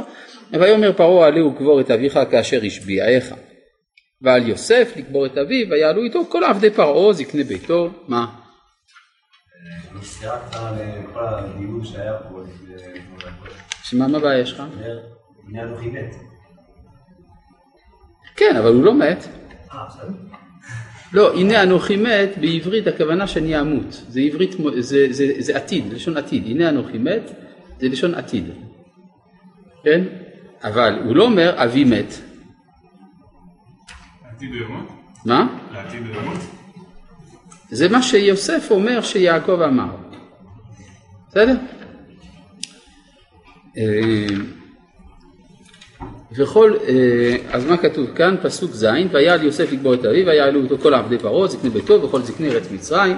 ויאמר 0.52 0.94
פרעה 0.94 1.28
עלה 1.28 1.46
וקבור 1.46 1.82
את 1.82 1.92
אביך 1.92 2.20
כאשר 2.32 2.60
השביעך 2.66 3.34
ועל 4.22 4.48
יוסף 4.48 4.94
לקבור 4.98 5.26
את 5.26 5.38
אביו 5.38 5.70
ויעלו 5.70 6.04
איתו 6.04 6.26
כל 6.26 6.44
עבדי 6.44 6.70
פרעה 6.70 7.14
זקני 7.14 7.44
ביתו 7.44 7.90
מה? 8.08 8.26
סקירה 10.04 10.40
קטנה 10.50 10.72
לכל 10.72 11.20
הדיון 11.28 11.86
שהיה 11.86 12.14
פה 12.30 12.42
לפני... 12.42 12.76
שמה 13.84 14.08
מה 14.08 14.18
הבעיה 14.18 14.46
שלך? 14.46 14.64
כן 18.42 18.56
אבל 18.56 18.74
הוא 18.74 18.84
לא 18.84 18.94
מת 18.94 19.28
אה. 19.74 19.88
לא, 21.14 21.34
הנה 21.34 21.64
אנוכי 21.64 21.96
מת, 21.96 22.38
בעברית 22.42 22.88
הכוונה 22.88 23.28
שאני 23.28 23.60
אמות, 23.60 24.04
זה 24.08 24.20
עברית, 24.20 24.56
זה, 24.80 25.08
זה, 25.10 25.34
זה 25.40 25.58
עתיד, 25.58 25.94
לשון 25.94 26.18
עתיד, 26.18 26.46
הנה 26.46 26.70
אנוכי 26.70 26.98
מת, 26.98 27.32
זה 27.80 27.88
לשון 27.88 28.14
עתיד, 28.14 28.46
כן? 29.84 30.04
אבל 30.64 31.00
הוא 31.06 31.16
לא 31.16 31.24
אומר 31.24 31.64
אבי 31.64 31.84
מת, 31.84 32.14
לעתיד 34.26 34.52
ליומות? 34.52 34.88
מה? 35.26 35.48
לעתיד 35.74 36.02
ליומות? 36.08 36.40
זה 37.70 37.90
מה 37.90 38.02
שיוסף 38.02 38.68
אומר 38.72 39.02
שיעקב 39.02 39.62
אמר, 39.62 39.96
בסדר? 41.30 41.56
וכל, 46.36 46.74
אה, 46.88 47.36
אז 47.52 47.66
מה 47.66 47.78
כתוב 47.78 48.10
כאן? 48.16 48.36
פסוק 48.42 48.72
ז' 48.72 48.88
ויעל 49.12 49.44
יוסף 49.44 49.72
לקבור 49.72 49.94
את 49.94 50.06
אביו 50.06 50.26
ויעלו 50.26 50.62
אותו 50.62 50.78
כל 50.78 50.94
עבדי 50.94 51.18
פרעה 51.18 51.48
זקני 51.48 51.70
ביתו 51.70 52.02
וכל 52.04 52.22
זקני 52.22 52.50
ארץ 52.50 52.72
מצרים 52.72 53.18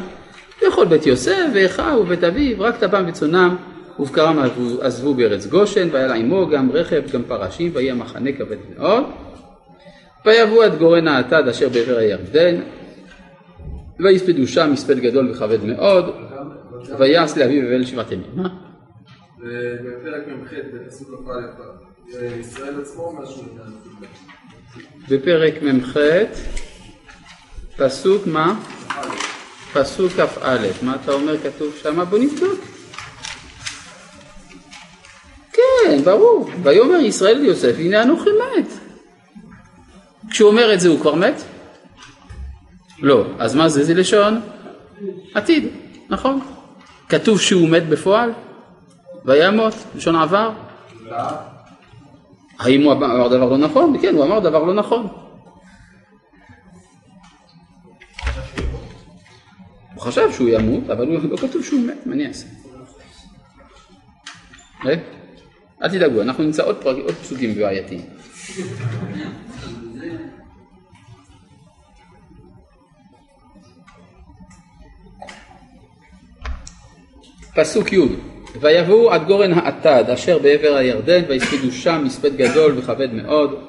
וכל 0.68 0.86
בית 0.86 1.06
יוסף 1.06 1.46
ואחיו 1.56 2.00
ובית 2.02 2.24
אביו 2.24 2.56
רק 2.60 2.78
טבם 2.78 3.06
וצונם 3.08 3.56
ובקרם 4.00 4.40
עזבו- 4.82 5.14
בארץ 5.14 5.46
גושן 5.46 5.88
והיה 5.92 6.08
לה 6.08 6.14
עמו 6.14 6.50
גם 6.50 6.72
רכב 6.72 7.02
גם 7.14 7.24
פרשים 7.24 7.72
ויהיה 7.74 7.94
מחנה 7.94 8.32
כבד 8.32 8.58
מאוד 8.78 9.04
ויבואו 10.26 10.64
עד 10.64 10.78
גורן 10.78 11.08
האטד 11.08 11.48
אשר 11.48 11.70
בעבר 11.70 11.98
הירדן 11.98 12.56
ויספדו 14.00 14.48
שם 14.48 14.70
מספד 14.74 15.00
גדול 15.00 15.32
וכבד 15.32 15.64
מאוד 15.64 16.06
ויעש 17.00 17.38
לאביו 17.38 17.62
בבל 17.62 17.86
שבעת 17.86 18.12
ימים. 18.12 18.26
מה? 18.36 18.50
בפרק 19.40 20.28
מ"ח 20.28 20.54
בפסוק 20.74 21.10
כ"א 21.10 21.93
ישראל 22.10 22.82
עצמו 22.82 23.20
עניין 23.20 23.74
בפרק 25.10 25.54
מ"ח, 25.64 25.98
פסוק 27.78 28.28
מה? 28.28 28.60
פסוק 29.74 30.12
כ"א, 30.12 30.68
מה 30.82 30.96
אתה 30.96 31.12
אומר 31.12 31.38
כתוב 31.38 31.74
שם? 31.82 32.04
בוא 32.10 32.20
נבדוק. 32.20 32.60
כן, 35.54 36.04
ברור. 36.04 36.50
ויאמר 36.64 36.96
ישראל 36.96 37.38
ליוסף, 37.38 37.76
הנה 37.78 38.04
אנוכי 38.04 38.30
מת. 38.30 38.68
כשהוא 40.30 40.50
אומר 40.50 40.74
את 40.74 40.80
זה 40.80 40.90
הוא 40.90 41.00
כבר 41.00 41.16
מת? 41.16 41.44
לא. 43.00 43.26
אז 43.40 43.56
מה 43.56 43.70
זה? 43.70 43.84
זה 43.84 43.94
לשון 43.94 44.42
עתיד, 45.34 45.68
נכון. 46.10 46.40
כתוב 47.10 47.42
שהוא 47.42 47.70
מת 47.70 47.90
בפועל? 47.90 48.32
וימות, 49.26 49.74
לשון 49.96 50.16
עבר. 50.16 50.52
האם 52.60 52.84
הוא 52.84 52.94
אמר 52.94 53.28
דבר 53.28 53.50
לא 53.50 53.58
נכון? 53.58 53.98
כן, 54.02 54.16
הוא 54.16 54.26
אמר 54.26 54.40
דבר 54.40 54.64
לא 54.64 54.74
נכון. 54.74 55.08
הוא 59.94 60.02
חשב 60.02 60.32
שהוא 60.32 60.50
ימות, 60.50 60.90
אבל 60.90 61.08
הוא 61.08 61.30
לא 61.30 61.38
כתוב 61.38 61.64
שהוא 61.64 61.82
מת, 61.82 62.06
מה 62.06 62.14
אני 62.14 62.28
אעשה? 62.28 62.48
אה? 64.86 64.96
אל 65.84 65.90
תדאגו, 65.90 66.22
אנחנו 66.22 66.44
נמצא 66.44 66.64
עוד, 66.64 66.84
פרק, 66.84 66.98
עוד 67.04 67.16
פסוקים 67.16 67.56
בעייתיים. 67.56 68.02
פסוק 77.56 77.94
י' 77.94 78.33
ויבואו 78.62 79.12
עד 79.12 79.28
גורן 79.28 79.54
האטד 79.54 80.10
אשר 80.10 80.40
בעבר 80.40 80.76
הירדן 80.76 81.22
ויספדו 81.28 81.72
שם 81.72 82.02
מספד 82.06 82.36
גדול 82.38 82.78
וכבד 82.78 83.14
מאוד 83.14 83.60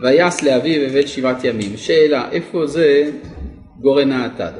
ויעש 0.00 0.44
לאביו 0.44 0.88
בבית 0.88 1.08
שבעת 1.08 1.44
ימים. 1.44 1.76
שאלה, 1.76 2.30
איפה 2.30 2.66
זה 2.66 3.10
גורן 3.80 4.12
האטד? 4.12 4.52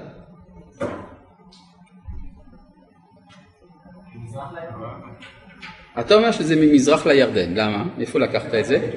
אתה 6.01 6.15
אומר 6.15 6.33
שזה 6.33 6.57
ממזרח 6.57 7.07
לירדן, 7.07 7.55
למה? 7.55 7.85
מאיפה 7.99 8.19
לקחת 8.19 8.55
את 8.55 8.65
זה? 8.65 8.91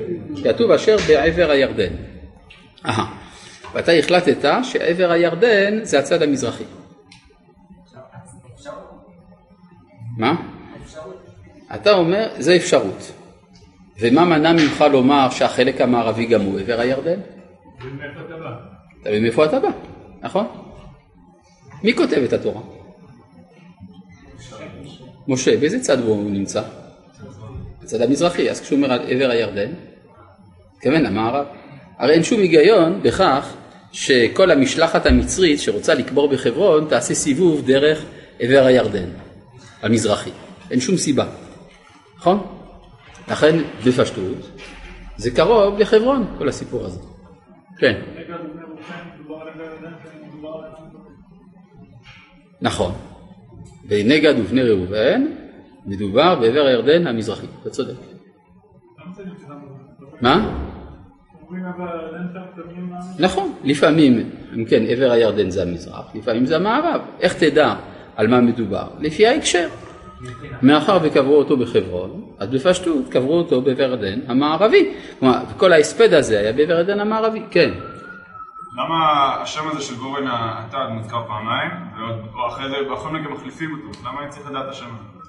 כתוב 0.44 0.72
אשר 0.72 0.96
בעבר 1.08 1.52
הירדן. 1.52 1.94
אהה, 2.86 3.14
ואתה 3.74 3.92
החלטת 3.92 4.46
שעבר 4.64 5.12
הירדן 5.12 5.84
זה 5.84 6.00
הצד 6.00 6.22
המזרחי. 6.22 6.64
מה? 10.22 10.36
אתה 11.76 11.92
אומר, 11.92 12.28
זה 12.38 12.56
אפשרות. 12.56 13.12
ומה 14.00 14.26
מנע 14.26 14.54
ממך 14.54 14.86
לומר 14.92 15.30
שהחלק 15.30 15.82
המערבי 15.82 16.26
גם 16.26 16.42
הוא 16.42 16.60
עבר 16.60 16.80
הירדן? 16.80 17.20
ומאיפה 17.82 18.20
אתה 18.26 18.38
בא? 18.38 18.52
מבין 19.06 19.24
מאיפה 19.24 19.46
אתה 19.46 19.60
בא, 19.60 19.70
נכון? 20.22 20.48
מי 21.84 21.96
כותב 21.96 22.22
את 22.26 22.34
התורה? 22.34 22.62
משה, 25.28 25.58
באיזה 25.58 25.80
צד 25.80 26.00
הוא 26.00 26.32
נמצא? 26.32 26.62
בצד 27.82 28.02
המזרחי, 28.02 28.50
אז 28.52 28.62
כשהוא 28.62 28.78
אומר 28.78 28.94
על 28.94 29.00
עבר 29.08 29.30
הירדן, 29.30 29.72
מתכוון 30.76 31.02
למערב. 31.02 31.46
הרי 31.98 32.14
אין 32.14 32.24
שום 32.24 32.40
היגיון 32.40 33.00
בכך 33.04 33.54
שכל 33.92 34.52
המשלחת 34.52 35.06
המצרית 35.06 35.60
שרוצה 35.60 35.94
לקבור 35.94 36.28
בחברון 36.28 36.86
תעשה 36.90 37.14
סיבוב 37.14 37.66
דרך 37.66 38.06
עבר 38.40 38.66
הירדן, 38.66 39.10
המזרחי. 39.82 40.32
אין 40.72 40.80
שום 40.80 40.98
סיבה, 40.98 41.26
נכון? 42.18 42.48
לכן 43.32 43.58
בפשטות 43.86 44.60
זה 45.18 45.32
קרוב 45.32 45.80
לחברון 45.80 46.36
כל 46.38 46.50
הסיפור 46.50 46.86
הזה. 46.86 47.00
כן. 47.78 48.02
נכון. 52.62 52.94
בנגד 53.88 54.34
ובני 54.40 54.62
ראובן 54.62 55.26
מדובר 55.86 56.36
בעבר 56.36 56.66
הירדן 56.66 57.08
המזרחי, 57.08 57.48
אתה 57.62 57.70
צודק. 57.70 57.94
מה... 60.22 60.68
נכון, 63.20 63.54
לפעמים, 63.64 64.30
אם 64.56 64.66
כן, 64.66 64.84
עבר 64.88 65.12
הירדן 65.12 65.50
זה 65.50 65.62
המזרח, 65.62 66.16
לפעמים 66.16 66.46
זה 66.46 66.56
המערב. 66.56 67.02
איך 67.20 67.44
תדע 67.44 67.76
על 68.16 68.28
מה 68.28 68.42
מדובר? 68.42 68.88
לפי 69.00 69.28
ההקשר. 69.28 69.68
מאחר 70.62 70.98
וקברו 71.04 71.36
אותו 71.36 71.58
בחברון, 71.58 72.26
אז 72.40 72.50
בפשטות 72.50 73.10
קברו 73.10 73.38
אותו 73.38 73.62
הירדן 73.66 74.20
המערבי. 74.28 74.94
כלומר, 75.20 75.38
כל 75.58 75.74
ההספד 75.74 76.14
הזה 76.14 76.40
היה 76.40 76.52
הירדן 76.58 77.00
המערבי, 77.00 77.42
כן. 77.52 77.72
למה 78.78 79.36
השם 79.42 79.62
הזה 79.72 79.82
של 79.82 79.96
גורן 79.96 80.28
האטד 80.28 80.88
מוזכר 80.90 81.22
פעמיים, 81.28 81.72
ועוד 81.98 82.52
אחרי 82.52 82.70
זה 82.70 82.76
בכל 82.92 83.10
מקרה 83.10 83.34
מחליפים 83.34 83.70
אותו? 83.72 84.00
למה 84.10 84.22
אני 84.22 84.30
צריך 84.30 84.50
לדעת 84.50 84.70
השם 84.70 84.86
הזה? 84.86 85.22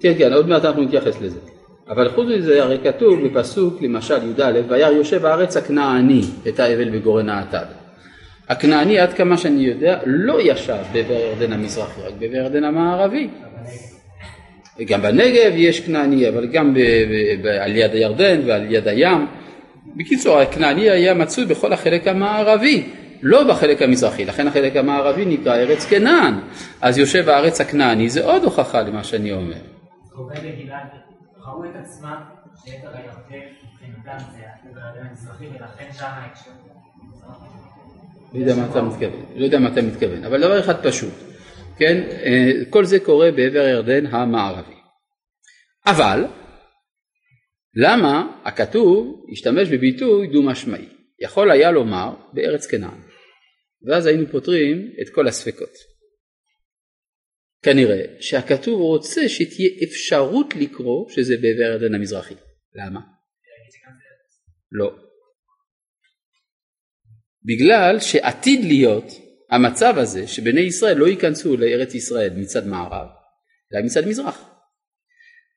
כן, 0.00 0.12
כן, 0.18 0.32
עוד 0.32 0.48
מעט 0.48 0.64
אנחנו 0.64 0.82
נתייחס 0.82 1.20
לזה. 1.20 1.40
אבל 1.88 2.08
חוץ 2.08 2.26
מזה, 2.38 2.62
הרי 2.62 2.78
כתוב 2.84 3.26
בפסוק, 3.26 3.82
למשל 3.82 4.14
י"א, 4.14 4.60
וירא 4.68 4.90
יושב 4.90 5.26
הארץ 5.26 5.56
הכנעני 5.56 6.22
את 6.48 6.60
האבל 6.60 6.98
בגורן 6.98 7.28
האטד. 7.28 7.79
הכנעני, 8.50 8.98
עד 8.98 9.12
כמה 9.12 9.36
שאני 9.36 9.60
יודע, 9.60 9.98
לא 10.06 10.40
ישב 10.40 10.82
בעבר 10.92 11.14
הירדן 11.14 11.52
המזרחי, 11.52 12.00
רק 12.00 12.12
בעבר 12.18 12.34
הירדן 12.36 12.64
המערבי. 12.64 13.28
גם 14.86 15.02
בנגב 15.02 15.52
יש 15.54 15.80
כנעני, 15.80 16.28
אבל 16.28 16.46
גם 16.46 16.76
על 17.60 17.76
יד 17.76 17.94
הירדן 17.94 18.40
ועל 18.46 18.72
יד 18.72 18.88
הים. 18.88 19.26
בקיצור, 19.96 20.38
הכנעני 20.38 20.90
היה 20.90 21.14
מצוי 21.14 21.46
בכל 21.46 21.72
החלק 21.72 22.06
המערבי, 22.06 22.88
לא 23.22 23.44
בחלק 23.44 23.82
המזרחי, 23.82 24.24
לכן 24.24 24.46
החלק 24.46 24.76
המערבי 24.76 25.24
נקרא 25.24 25.54
ארץ 25.54 25.84
כנען. 25.84 26.34
אז 26.80 26.98
יושב 26.98 27.28
הארץ 27.28 27.60
הכנעני, 27.60 28.08
זה 28.08 28.24
עוד 28.24 28.44
הוכחה 28.44 28.82
למה 28.82 29.04
שאני 29.04 29.32
אומר. 29.32 29.60
לא 38.34 38.38
יודע 38.38 38.54
מה 38.56 38.70
אתה 38.70 38.82
מתכוון, 38.82 39.26
לא 39.36 39.44
יודע 39.44 39.58
מה 39.58 39.72
אתה 39.72 39.82
מתכוון, 39.82 40.24
אבל 40.24 40.40
דבר 40.40 40.60
אחד 40.60 40.86
פשוט, 40.86 41.12
כן, 41.78 42.08
אה, 42.10 42.50
כל 42.70 42.84
זה 42.84 43.00
קורה 43.00 43.30
בעבר 43.30 43.60
הירדן 43.60 44.06
המערבי. 44.06 44.74
אבל, 45.86 46.24
למה 47.74 48.40
הכתוב 48.44 49.26
השתמש 49.32 49.68
בביטוי 49.68 50.26
דו 50.26 50.42
משמעי? 50.42 50.88
יכול 51.20 51.50
היה 51.50 51.70
לומר 51.70 52.14
בארץ 52.32 52.66
כנען, 52.66 53.00
ואז 53.86 54.06
היינו 54.06 54.26
פותרים 54.30 54.92
את 55.02 55.14
כל 55.14 55.28
הספקות. 55.28 55.72
כנראה 57.62 58.04
שהכתוב 58.20 58.80
רוצה 58.80 59.28
שתהיה 59.28 59.68
אפשרות 59.84 60.54
לקרוא 60.56 61.10
שזה 61.10 61.36
בעבר 61.36 61.70
הירדן 61.70 61.94
המזרחי. 61.94 62.34
למה? 62.74 63.00
לא. 64.72 65.09
בגלל 67.44 68.00
שעתיד 68.00 68.64
להיות 68.64 69.12
המצב 69.50 69.98
הזה 69.98 70.26
שבני 70.26 70.60
ישראל 70.60 70.96
לא 70.96 71.06
ייכנסו 71.06 71.56
לארץ 71.56 71.94
ישראל 71.94 72.30
מצד 72.36 72.66
מערב, 72.66 73.06
אלא 73.74 73.84
מצד 73.84 74.06
מזרח. 74.06 74.44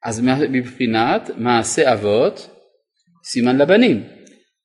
אז 0.05 0.21
מבחינת 0.49 1.29
מעשה 1.37 1.93
אבות, 1.93 2.49
סימן 3.23 3.57
לבנים. 3.57 4.03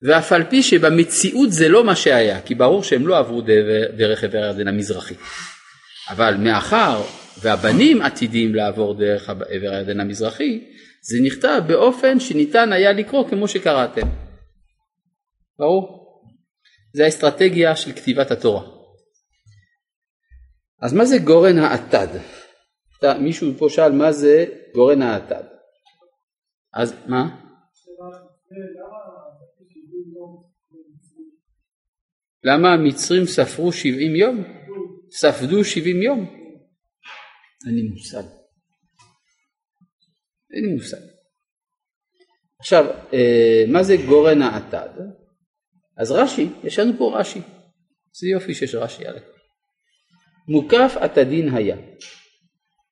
ואף 0.02 0.32
על 0.32 0.44
פי 0.44 0.62
שבמציאות 0.62 1.52
זה 1.52 1.68
לא 1.68 1.84
מה 1.84 1.96
שהיה, 1.96 2.40
כי 2.40 2.54
ברור 2.54 2.82
שהם 2.82 3.06
לא 3.06 3.18
עברו 3.18 3.40
דרך, 3.96 4.24
עבר 4.24 4.38
הירדן 4.38 4.68
המזרחי. 4.68 5.14
אבל 6.10 6.34
מאחר 6.34 7.02
והבנים 7.42 8.02
עתידים 8.02 8.54
לעבור 8.54 8.94
דרך 8.94 9.30
עבר 9.30 9.44
הירדן 9.48 10.00
המזרחי, 10.00 10.64
זה 11.02 11.18
נכתב 11.24 11.62
באופן 11.66 12.20
שניתן 12.20 12.72
היה 12.72 12.92
לקרוא 12.92 13.28
כמו 13.28 13.48
שקראתם. 13.48 14.08
ברור? 15.58 15.97
זה 16.92 17.04
האסטרטגיה 17.04 17.76
של 17.76 17.92
כתיבת 17.92 18.30
התורה. 18.30 18.62
אז 20.82 20.92
מה 20.92 21.04
זה 21.04 21.18
גורן 21.18 21.58
האטד? 21.58 22.06
מישהו 23.20 23.48
פה 23.58 23.66
שאל 23.68 23.92
מה 23.92 24.12
זה 24.12 24.46
גורן 24.74 25.02
האטד. 25.02 25.44
אז 26.74 26.94
מה? 27.06 27.48
למה 32.44 32.72
המצרים 32.72 33.26
ספרו 33.26 33.72
70 33.72 34.16
יום? 34.16 34.44
ספדו 35.10 35.64
70 35.64 36.02
יום? 36.02 36.18
אין 37.66 37.74
לי 37.74 37.82
מושג. 37.82 38.22
אין 40.50 40.64
לי 40.64 40.74
מושג. 40.74 41.18
עכשיו, 42.58 42.84
אה, 43.12 43.64
מה 43.68 43.82
זה 43.82 43.96
גורן 44.06 44.42
האטד? 44.42 44.88
אז 45.98 46.12
רש"י, 46.12 46.48
יש 46.64 46.78
לנו 46.78 46.92
פה 46.98 47.18
רש"י. 47.18 47.40
זה 48.12 48.28
יופי 48.28 48.54
שיש 48.54 48.74
רש"י 48.74 49.06
על 49.06 49.16
הכל. 49.16 49.38
מוקף 50.48 50.94
עתדין 51.00 51.54
היה, 51.54 51.76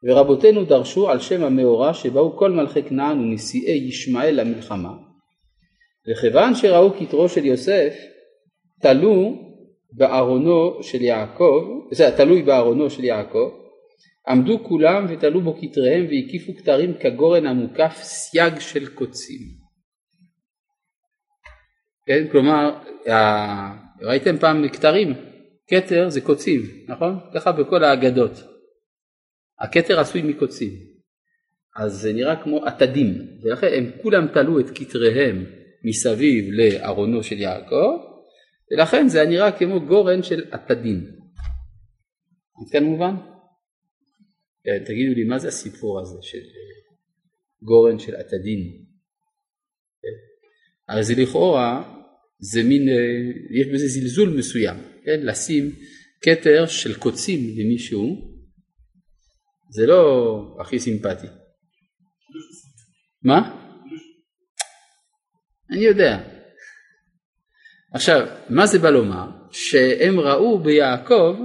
ורבותינו 0.05 0.65
דרשו 0.65 1.11
על 1.11 1.21
שם 1.21 1.43
המאורע 1.43 1.95
שבאו 1.95 2.37
כל 2.37 2.51
מלכי 2.51 2.83
כנען 2.83 3.21
ונשיאי 3.21 3.89
ישמעאל 3.89 4.41
למלחמה, 4.41 4.93
וכיוון 6.09 6.55
שראו 6.55 6.91
כתרו 6.99 7.29
של 7.29 7.45
יוסף, 7.45 7.95
תלו 8.81 9.35
בארונו 9.93 10.83
של 10.83 11.03
יעקב, 11.03 11.65
זה 11.93 12.11
תלוי 12.17 12.43
בארונו 12.43 12.91
של 12.91 13.05
יעקב, 13.05 13.51
עמדו 14.29 14.65
כולם 14.65 15.07
ותלו 15.09 15.41
בו 15.41 15.57
כתריהם 15.61 16.07
והקיפו 16.07 16.55
כתרים 16.55 16.95
כגורן 17.01 17.47
המוקף 17.47 17.99
סייג 18.03 18.59
של 18.59 18.95
קוצים. 18.95 19.66
כן, 22.07 22.29
כלומר, 22.33 22.79
ראיתם 24.03 24.39
פעם 24.39 24.69
כתרים? 24.69 25.15
כתר 25.69 26.09
זה 26.09 26.21
קוצים, 26.21 26.61
נכון? 26.89 27.19
ככה 27.35 27.53
בכל 27.53 27.85
האגדות. 27.85 28.33
הכתר 29.61 30.01
עשוי 30.01 30.23
מקוצים. 30.23 30.73
אז 31.77 31.93
זה 31.93 32.13
נראה 32.13 32.43
כמו 32.43 32.65
עתדים, 32.65 33.15
ולכן 33.43 33.67
הם 33.73 33.91
כולם 34.03 34.27
תלו 34.35 34.61
את 34.61 34.67
כתריהם 34.75 35.45
מסביב 35.85 36.45
לארונו 36.53 37.23
של 37.23 37.39
יעקב, 37.41 37.99
ולכן 38.71 39.09
זה 39.09 39.27
נראה 39.27 39.59
כמו 39.59 39.81
גורן 39.81 40.23
של 40.23 40.45
עתדים. 40.51 40.99
עד 42.61 42.73
כאן 42.73 42.85
מובן? 42.85 43.15
כן, 44.65 44.85
תגידו 44.85 45.15
לי 45.15 45.25
מה 45.25 45.39
זה 45.39 45.49
הסיפור 45.49 46.01
הזה 46.01 46.19
של 46.23 46.39
גורן 47.63 47.99
של 47.99 48.17
עתדים? 48.17 48.87
הרי 50.89 51.05
זה 51.05 51.15
לכאורה, 51.17 51.96
זה 52.39 52.63
מין, 52.63 52.89
יש 53.61 53.67
בזה 53.75 53.87
זלזול 53.87 54.37
מסוים, 54.39 54.77
כן? 55.05 55.21
לשים 55.23 55.71
כתר 56.21 56.67
של 56.67 56.95
קוצים 56.95 57.41
למישהו, 57.59 58.37
זה 59.71 59.87
לא 59.87 60.57
הכי 60.61 60.79
סימפטי. 60.79 61.27
מה? 63.23 63.67
אני 65.71 65.85
יודע. 65.85 66.19
עכשיו, 67.95 68.27
מה 68.51 68.67
זה 68.67 68.79
בא 68.79 68.91
לומר? 68.91 69.31
שהם 69.51 70.21
ראו 70.21 70.59
ביעקב 70.59 71.37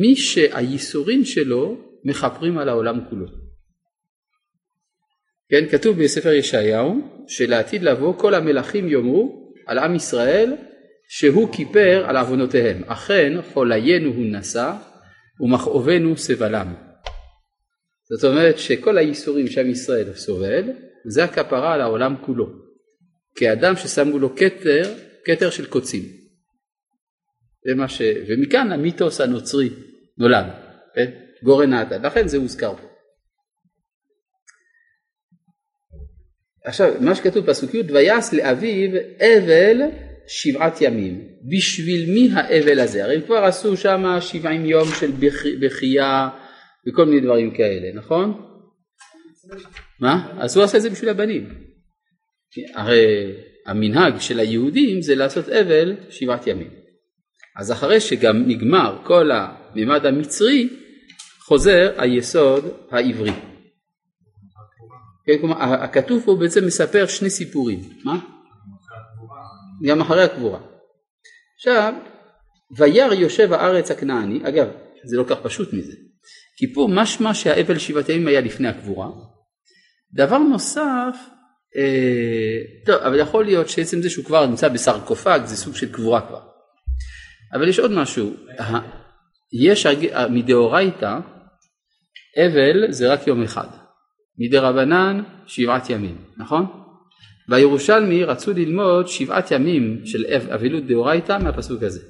מי 0.00 0.16
שהייסורים 0.16 1.24
שלו 1.24 1.76
מכפרים 2.04 2.58
על 2.58 2.68
העולם 2.68 3.00
כולו. 3.10 3.26
כן, 5.50 5.68
כתוב 5.70 6.02
בספר 6.02 6.32
ישעיהו 6.32 7.24
שלעתיד 7.28 7.82
לבוא 7.82 8.14
כל 8.18 8.34
המלכים 8.34 8.88
יאמרו 8.88 9.47
על 9.68 9.78
עם 9.78 9.94
ישראל 9.94 10.56
שהוא 11.08 11.52
כיפר 11.52 12.04
על 12.06 12.16
עוונותיהם. 12.16 12.84
אכן 12.86 13.32
חוליינו 13.52 14.10
הוא 14.10 14.26
נשא 14.26 14.72
ומכאובנו 15.40 16.16
סבלם. 16.16 16.74
זאת 18.10 18.24
אומרת 18.24 18.58
שכל 18.58 18.98
הייסורים 18.98 19.48
שעם 19.48 19.70
ישראל 19.70 20.14
סובל 20.14 20.64
זה 21.06 21.24
הכפרה 21.24 21.74
על 21.74 21.80
העולם 21.80 22.16
כולו. 22.20 22.46
כאדם 23.34 23.76
ששמו 23.76 24.18
לו 24.18 24.36
כתר, 24.36 24.94
כתר 25.24 25.50
של 25.50 25.66
קוצים. 25.66 26.02
ש... 27.88 28.02
ומכאן 28.28 28.72
המיתוס 28.72 29.20
הנוצרי 29.20 29.70
נולד, 30.18 30.46
כן? 30.94 31.10
גורן 31.42 31.74
נתן, 31.74 32.02
לכן 32.02 32.28
זה 32.28 32.36
הוזכר 32.36 32.76
פה. 32.76 32.88
עכשיו, 36.64 36.94
מה 37.00 37.14
שכתוב 37.14 37.46
בפסוק 37.46 37.74
י' 37.74 37.82
ויעש 37.92 38.34
לאביו 38.34 38.90
אבל 39.20 39.80
שבעת 40.28 40.80
ימים. 40.80 41.24
בשביל 41.56 42.10
מי 42.10 42.28
האבל 42.32 42.80
הזה? 42.80 43.04
הרי 43.04 43.14
הם 43.14 43.22
כבר 43.22 43.44
עשו 43.44 43.76
שם 43.76 44.04
שבעים 44.20 44.66
יום 44.66 44.88
של 45.00 45.10
בכייה 45.60 46.28
וכל 46.88 47.04
מיני 47.04 47.20
דברים 47.20 47.50
כאלה, 47.50 47.88
נכון? 47.94 48.40
מה? 50.00 50.32
אז 50.38 50.56
הוא 50.56 50.64
עשה 50.64 50.76
את 50.76 50.82
זה 50.82 50.90
בשביל 50.90 51.10
הבנים. 51.10 51.48
הרי 52.74 53.32
המנהג 53.66 54.18
של 54.18 54.40
היהודים 54.40 55.02
זה 55.02 55.14
לעשות 55.14 55.48
אבל 55.48 55.96
שבעת 56.10 56.46
ימים. 56.46 56.70
אז 57.58 57.72
אחרי 57.72 58.00
שגם 58.00 58.44
נגמר 58.46 58.98
כל 59.04 59.30
הממד 59.30 60.06
המצרי, 60.06 60.68
חוזר 61.40 61.92
היסוד 61.96 62.64
העברי. 62.90 63.32
כן, 65.28 65.38
כלומר, 65.40 65.62
הכתוב 65.62 66.22
פה 66.24 66.36
בעצם 66.40 66.66
מספר 66.66 67.06
שני 67.06 67.30
סיפורים. 67.30 67.80
מה? 68.04 68.18
גם 69.88 70.00
אחרי 70.00 70.22
הקבורה. 70.22 70.60
עכשיו, 71.56 71.94
וירא 72.76 73.14
יושב 73.14 73.52
הארץ 73.52 73.90
הכנעני, 73.90 74.48
אגב, 74.48 74.66
זה 75.04 75.16
לא 75.16 75.24
כך 75.28 75.36
פשוט 75.42 75.72
מזה, 75.72 75.92
כי 76.56 76.74
פה 76.74 76.88
משמע 76.90 77.34
שהאבל 77.34 77.78
שבעת 77.78 78.08
ימים 78.08 78.28
היה 78.28 78.40
לפני 78.40 78.68
הקבורה. 78.68 79.08
דבר 80.14 80.38
נוסף, 80.38 81.16
אה, 81.76 82.58
טוב, 82.86 82.96
אבל 82.96 83.18
יכול 83.18 83.44
להיות 83.44 83.68
שעצם 83.68 84.02
זה 84.02 84.10
שהוא 84.10 84.24
כבר 84.24 84.46
נמצא 84.46 84.68
בסרקופג 84.68 85.40
זה 85.44 85.56
סוג 85.56 85.74
של 85.76 85.92
קבורה 85.92 86.28
כבר. 86.28 86.40
אבל 87.54 87.68
יש 87.68 87.78
עוד 87.78 87.90
משהו, 87.90 88.34
יש 89.52 89.86
מדאורייתא, 90.30 91.18
אבל 92.38 92.92
זה 92.92 93.12
רק 93.12 93.26
יום 93.26 93.42
אחד, 93.42 93.87
מדרבנן 94.38 95.22
שבעת 95.46 95.90
ימים, 95.90 96.16
נכון? 96.36 96.66
והירושלמי 97.48 98.24
רצו 98.24 98.52
ללמוד 98.52 99.08
שבעת 99.08 99.50
ימים 99.50 100.00
של 100.04 100.24
אבלות 100.54 100.86
דאורייתא 100.86 101.38
מהפסוק 101.42 101.82
הזה. 101.82 102.00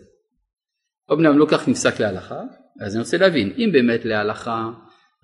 אמנם 1.13 1.39
לא 1.39 1.47
כך 1.51 1.69
נפסק 1.69 2.01
להלכה, 2.01 2.41
אז 2.81 2.95
אני 2.95 3.03
רוצה 3.03 3.19
להבין, 3.19 3.53
אם 3.59 3.71
באמת 3.73 4.05
להלכה 4.05 4.71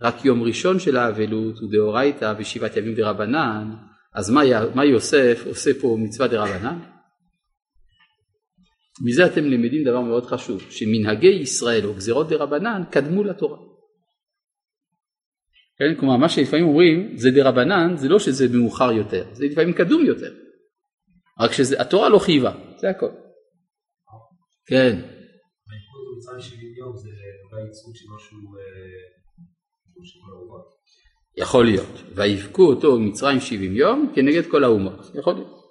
רק 0.02 0.24
יום 0.24 0.42
ראשון 0.42 0.78
של 0.78 0.96
האבלות 0.96 1.58
הוא 1.58 1.70
דאורייתא 1.72 2.34
ושבעת 2.38 2.76
ימים 2.76 2.94
דרבנן, 2.94 3.70
אז 4.14 4.30
מה, 4.30 4.40
מה 4.74 4.84
יוסף 4.84 5.42
עושה 5.46 5.70
פה 5.80 5.96
מצווה 6.00 6.28
דרבנן? 6.28 6.78
מזה 9.04 9.26
אתם 9.26 9.44
למדים 9.44 9.84
דבר 9.84 10.00
מאוד 10.00 10.26
חשוב, 10.26 10.62
שמנהגי 10.70 11.26
ישראל 11.26 11.86
או 11.86 11.94
גזירות 11.94 12.28
דרבנן 12.28 12.82
קדמו 12.90 13.24
לתורה. 13.24 13.73
כן? 15.78 16.00
כלומר 16.00 16.16
מה 16.16 16.28
שלפעמים 16.28 16.66
אומרים 16.66 17.16
זה 17.16 17.30
דרבנן 17.30 17.96
זה 17.96 18.08
לא 18.08 18.18
שזה 18.18 18.48
מאוחר 18.58 18.92
יותר, 18.92 19.24
זה 19.32 19.44
לפעמים 19.44 19.72
קדום 19.72 20.04
יותר. 20.04 20.32
רק 21.40 21.52
שהתורה 21.52 22.08
לא 22.08 22.18
חייבה, 22.18 22.52
זה 22.76 22.90
הכל. 22.90 23.10
כן. 24.66 25.00
יכול 31.36 31.64
להיות. 31.64 32.02
ויבכו 32.14 32.62
אותו 32.62 32.96
במצרים 32.96 33.40
שבעים 33.40 33.76
יום 33.76 34.12
כנגד 34.14 34.46
כל 34.50 34.64
האומות. 34.64 35.10
יכול 35.14 35.34
להיות. 35.34 35.63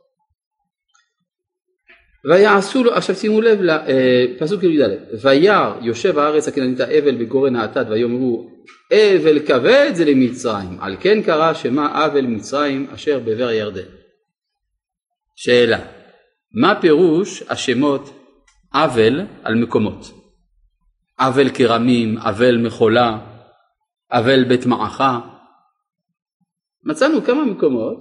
ויעשו 2.29 2.83
לו, 2.83 2.93
עכשיו 2.93 3.15
שימו 3.15 3.41
לב 3.41 3.59
לפסוק 3.61 4.63
י"ד, 4.63 4.89
וירא 5.21 5.73
יושב 5.81 6.17
הארץ 6.17 6.47
הכנענית 6.47 6.79
האבל 6.79 7.15
בגורן 7.15 7.55
האטד 7.55 7.85
ויאמרו 7.89 8.49
אבל 8.93 9.39
כבד 9.47 9.91
זה 9.93 10.05
למצרים 10.05 10.79
על 10.79 10.97
כן 10.99 11.21
קרא 11.21 11.53
שמה 11.53 12.05
אבל 12.05 12.21
מצרים 12.21 12.87
אשר 12.93 13.19
בעבר 13.19 13.47
הירדן. 13.47 13.89
שאלה, 15.35 15.79
מה 16.61 16.81
פירוש 16.81 17.43
השמות 17.49 18.19
אבל 18.73 19.21
על 19.43 19.55
מקומות? 19.55 20.05
אבל 21.19 21.49
כרמים, 21.49 22.17
אבל 22.17 22.57
מחולה, 22.57 23.19
אבל 24.11 24.43
בית 24.43 24.65
מעכה. 24.65 25.19
מצאנו 26.83 27.23
כמה 27.23 27.45
מקומות 27.45 27.97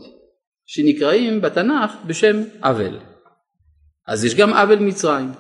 שנקראים 0.67 1.41
בתנ"ך 1.41 1.93
בשם 2.07 2.37
אבל. 2.61 3.12
אז 4.07 4.25
יש 4.25 4.35
גם 4.35 4.53
אבל 4.53 4.79
מצרים. 4.79 5.31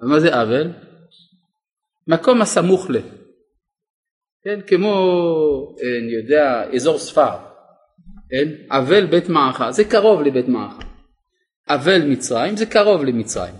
ומה 0.00 0.20
זה 0.20 0.42
אבל? 0.42 0.72
מקום 2.06 2.42
הסמוך 2.42 2.90
ל. 2.90 2.96
כן, 4.44 4.60
כמו, 4.66 4.92
אני 5.98 6.12
יודע, 6.12 6.70
אזור 6.74 6.98
ספר. 6.98 7.36
כן? 8.30 8.48
אבל 8.70 9.06
בית 9.06 9.28
מעכה, 9.28 9.72
זה 9.72 9.84
קרוב 9.84 10.22
לבית 10.22 10.48
מעכה. 10.48 10.82
אבל 11.68 12.02
מצרים 12.06 12.56
זה 12.56 12.66
קרוב 12.66 13.04
למצרים. 13.04 13.54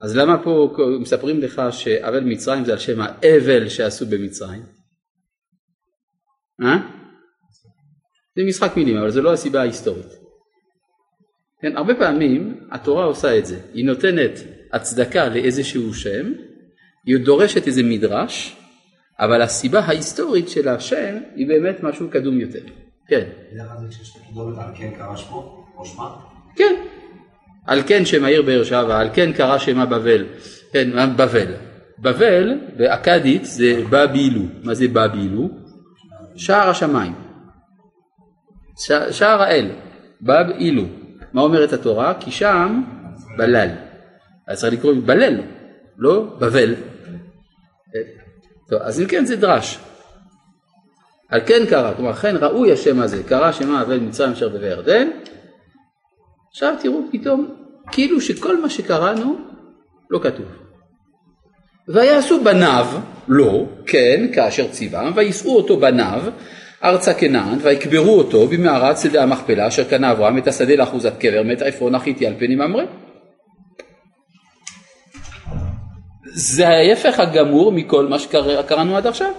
אז 0.00 0.16
למה 0.16 0.44
פה 0.44 0.76
מספרים 1.00 1.40
לך 1.40 1.62
שאבל 1.70 2.24
מצרים 2.24 2.64
זה 2.64 2.72
על 2.72 2.78
שם 2.78 3.00
האבל 3.00 3.68
שעשו 3.68 4.06
במצרים? 4.06 4.62
אה? 6.62 6.76
זה 8.36 8.42
משחק 8.48 8.76
מילים 8.76 8.96
אבל 8.96 9.10
זה 9.10 9.22
לא 9.22 9.32
הסיבה 9.32 9.60
ההיסטורית. 9.60 10.23
כן, 11.64 11.76
הרבה 11.76 11.94
פעמים 11.94 12.60
התורה 12.70 13.04
עושה 13.04 13.38
את 13.38 13.46
זה, 13.46 13.58
היא 13.74 13.84
נותנת 13.84 14.38
הצדקה 14.72 15.28
לאיזשהו 15.28 15.94
שם, 15.94 16.32
היא 17.06 17.16
דורשת 17.16 17.66
איזה 17.66 17.82
מדרש, 17.82 18.56
אבל 19.20 19.42
הסיבה 19.42 19.80
ההיסטורית 19.80 20.48
של 20.48 20.68
השם 20.68 21.16
היא 21.34 21.48
באמת 21.48 21.82
משהו 21.82 22.10
קדום 22.10 22.40
יותר. 22.40 22.58
כן. 23.08 23.24
כן. 26.56 26.74
על 27.66 27.82
כן 27.86 28.04
שם 28.04 28.24
העיר 28.24 28.42
באר 28.42 28.64
שבע, 28.64 28.98
על 28.98 29.08
כן 29.14 29.32
קרא 29.32 29.58
שמה 29.58 29.86
בבל. 29.86 30.26
כן, 30.72 30.90
בבל. 31.16 31.54
בבל 31.98 32.58
באכדית 32.76 33.44
זה 33.44 33.82
בבילו. 33.90 34.42
מה 34.62 34.74
זה 34.74 34.88
בבילו? 34.88 35.48
שער 36.36 36.68
השמיים. 36.68 37.14
שער 39.10 39.42
האל. 39.42 39.70
בב 40.20 40.50
אילו. 40.58 41.03
מה 41.34 41.42
אומרת 41.42 41.72
התורה? 41.72 42.14
כי 42.20 42.30
שם 42.30 42.82
בלל. 43.38 43.68
אז 44.48 44.60
צריך 44.60 44.72
לקרוא 44.72 44.94
בלל, 45.06 45.40
לא 45.98 46.22
בבל. 46.38 46.74
טוב, 48.68 48.78
אז 48.82 49.00
אם 49.00 49.06
כן 49.06 49.24
זה 49.24 49.36
דרש. 49.36 49.78
על 51.28 51.40
כן 51.46 51.66
קרא, 51.70 51.94
כלומר 51.94 52.10
אכן 52.10 52.36
ראוי 52.36 52.72
השם 52.72 53.00
הזה, 53.00 53.22
קרא 53.22 53.52
שמה 53.52 53.82
אבל 53.82 54.00
מצרים 54.00 54.32
אשר 54.32 54.48
בבי. 54.48 55.10
עכשיו 56.50 56.74
תראו 56.80 57.00
פתאום, 57.12 57.54
כאילו 57.92 58.20
שכל 58.20 58.60
מה 58.60 58.70
שקראנו 58.70 59.36
לא 60.10 60.18
כתוב. 60.18 60.46
ויעשו 61.88 62.44
בניו, 62.44 62.86
לא, 63.28 63.66
כן, 63.86 64.26
כאשר 64.34 64.68
ציווה, 64.68 65.10
ויישאו 65.14 65.56
אותו 65.56 65.80
בניו 65.80 66.22
ארצה 66.84 67.14
כנען, 67.14 67.58
ויקברו 67.62 68.18
אותו 68.18 68.46
במערת 68.46 68.98
שדה 68.98 69.22
המכפלה 69.22 69.68
אשר 69.68 69.84
קנה 69.84 70.12
אברהם 70.12 70.38
את 70.38 70.46
השדה 70.46 70.76
לאחוזת 70.76 71.12
קבר 71.18 71.42
מת 71.42 71.62
עפרון 71.62 71.94
החיתי 71.94 72.26
על 72.26 72.34
פני 72.38 72.56
ממרא. 72.56 72.84
זה 76.34 76.68
ההפך 76.68 77.20
הגמור 77.20 77.72
מכל 77.72 78.06
מה 78.06 78.18
שקראנו 78.18 78.96
עד 78.96 79.06
עכשיו. 79.06 79.32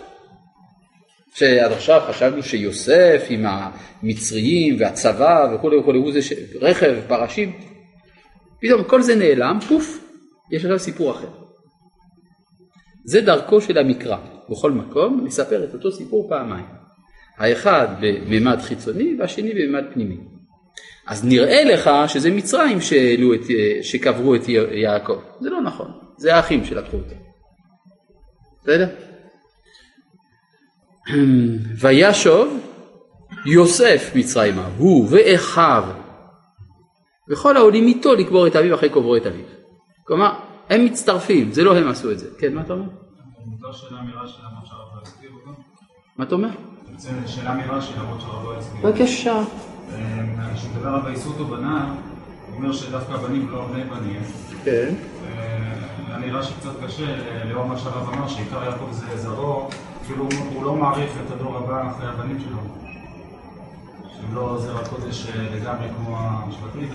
שעד 1.36 1.72
עכשיו 1.72 2.02
חשבנו 2.08 2.44
שיוסף 2.44 3.26
עם 3.30 3.46
המצריים 3.46 4.76
והצבא 4.80 5.48
וכולי 5.56 5.78
וכולי 5.78 6.00
הוא 6.00 6.12
זה 6.12 6.22
ש... 6.22 6.34
רכב, 6.62 6.96
פרשים, 7.08 7.54
פתאום 8.62 8.84
כל 8.84 9.02
זה 9.02 9.16
נעלם, 9.16 9.60
פוף, 9.68 10.00
יש 10.52 10.66
עכשיו 10.66 10.80
סיפור 10.80 11.12
אחר. 11.12 11.30
זה 13.06 13.22
דרכו 13.22 13.62
של 13.62 13.78
המקרא, 13.78 14.18
בכל 14.50 14.72
מקום 14.72 15.26
לספר 15.26 15.64
את 15.64 15.74
אותו 15.74 15.92
סיפור 15.92 16.30
פעמיים. 16.30 16.85
האחד 17.38 17.88
בממד 18.00 18.62
חיצוני 18.62 19.16
והשני 19.20 19.54
בממד 19.54 19.84
פנימי. 19.94 20.18
אז 21.08 21.26
נראה 21.26 21.64
לך 21.64 21.90
שזה 22.08 22.32
מצרים 22.32 22.82
שהעלו 22.82 23.34
את, 23.34 23.42
שקברו 23.82 24.36
את 24.36 24.42
יעקב, 24.72 25.20
זה 25.40 25.50
לא 25.50 25.62
נכון, 25.62 25.92
זה 26.18 26.36
האחים 26.36 26.66
שלקחו 26.66 26.98
אותו. 26.98 27.16
בסדר? 28.62 28.88
וישוב 31.82 32.60
יוסף 33.46 34.12
מצרימה, 34.16 34.70
הוא 34.78 35.08
ואחיו, 35.12 35.84
וכל 37.30 37.58
העולים 37.58 37.88
איתו 37.88 38.14
לקבור 38.14 38.48
את 38.48 38.56
אביו 38.56 38.76
אחרי 38.76 38.90
קוברו 38.90 39.16
את 39.16 39.26
אביו. 39.26 39.46
כלומר, 40.04 40.34
הם 40.70 40.86
מצטרפים, 40.86 41.52
זה 41.52 41.64
לא 41.64 41.78
הם 41.78 41.88
עשו 41.88 42.12
את 42.12 42.20
זה. 42.20 42.30
כן, 42.40 42.54
מה 42.54 42.62
אתה 42.62 42.74
אומר? 42.74 42.86
מה 46.18 46.26
אתה 46.26 46.36
אומר? 46.36 46.50
שאלה 47.26 47.54
מרש"י 47.54 47.94
למרות 48.00 48.22
שהרב 48.22 48.44
לא 48.44 48.58
הסביר. 48.58 48.92
בבקשה. 48.92 49.42
כשמדבר 50.56 50.90
על 50.90 51.02
וייסעו 51.06 51.32
אותו 51.32 51.46
בניו, 51.46 51.88
הוא 52.48 52.58
אומר 52.58 52.74
שדווקא 52.74 53.14
הבנים 53.14 53.50
לא 53.50 53.68
בני 53.68 53.84
בנים. 53.84 54.22
כן. 54.64 54.94
היה 56.08 56.18
נראה 56.18 56.44
שקצת 56.44 56.84
קשה, 56.86 57.06
לאור 57.46 57.66
מה 57.66 57.78
שהרב 57.78 58.10
אמר, 58.14 58.28
שעיקר 58.28 58.64
יעקב 58.64 58.92
זה 58.92 59.18
זרעו, 59.18 59.70
כאילו 60.06 60.28
הוא 60.54 60.64
לא 60.64 60.76
מעריך 60.76 61.12
את 61.26 61.32
הדור 61.32 61.58
הבא 61.58 61.92
אחרי 61.92 62.08
הבנים 62.08 62.40
שלו. 62.40 62.58
שהם 64.16 64.36
לא 64.36 64.58
זרע 64.60 64.86
קודש 64.86 65.28
לגמרי 65.56 65.88
כמו 65.98 66.18
המשפטית. 66.20 66.90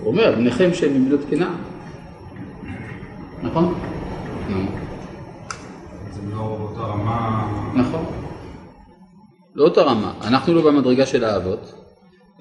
הוא 0.00 0.12
אומר, 0.12 0.34
בניכם 0.36 0.74
שהם 0.74 0.94
מבנות 0.94 1.20
כנען. 1.30 1.52
נכון? 3.42 3.74
נכון. 7.74 8.04
לא 9.54 9.64
אותה 9.64 9.82
רמה. 9.82 10.14
אנחנו 10.22 10.54
לא 10.54 10.62
במדרגה 10.62 11.06
של 11.06 11.24
האבות, 11.24 11.74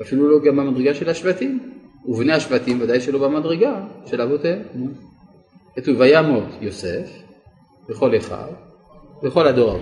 אפילו 0.02 0.32
לא 0.32 0.40
גם 0.46 0.56
במדרגה 0.58 0.94
של 0.94 1.10
השבטים. 1.10 1.80
ובני 2.06 2.34
השבטים 2.34 2.82
ודאי 2.82 3.02
שלא 3.02 3.28
במדרגה 3.28 3.86
של 4.06 4.22
אבותיהם. 4.22 4.62
כתוב 5.76 6.00
וימות 6.00 6.44
יוסף 6.62 7.10
בכל 7.90 8.18
אחיו 8.18 8.48
בכל 9.24 9.48
הדור 9.48 9.70
ההוא. 9.70 9.82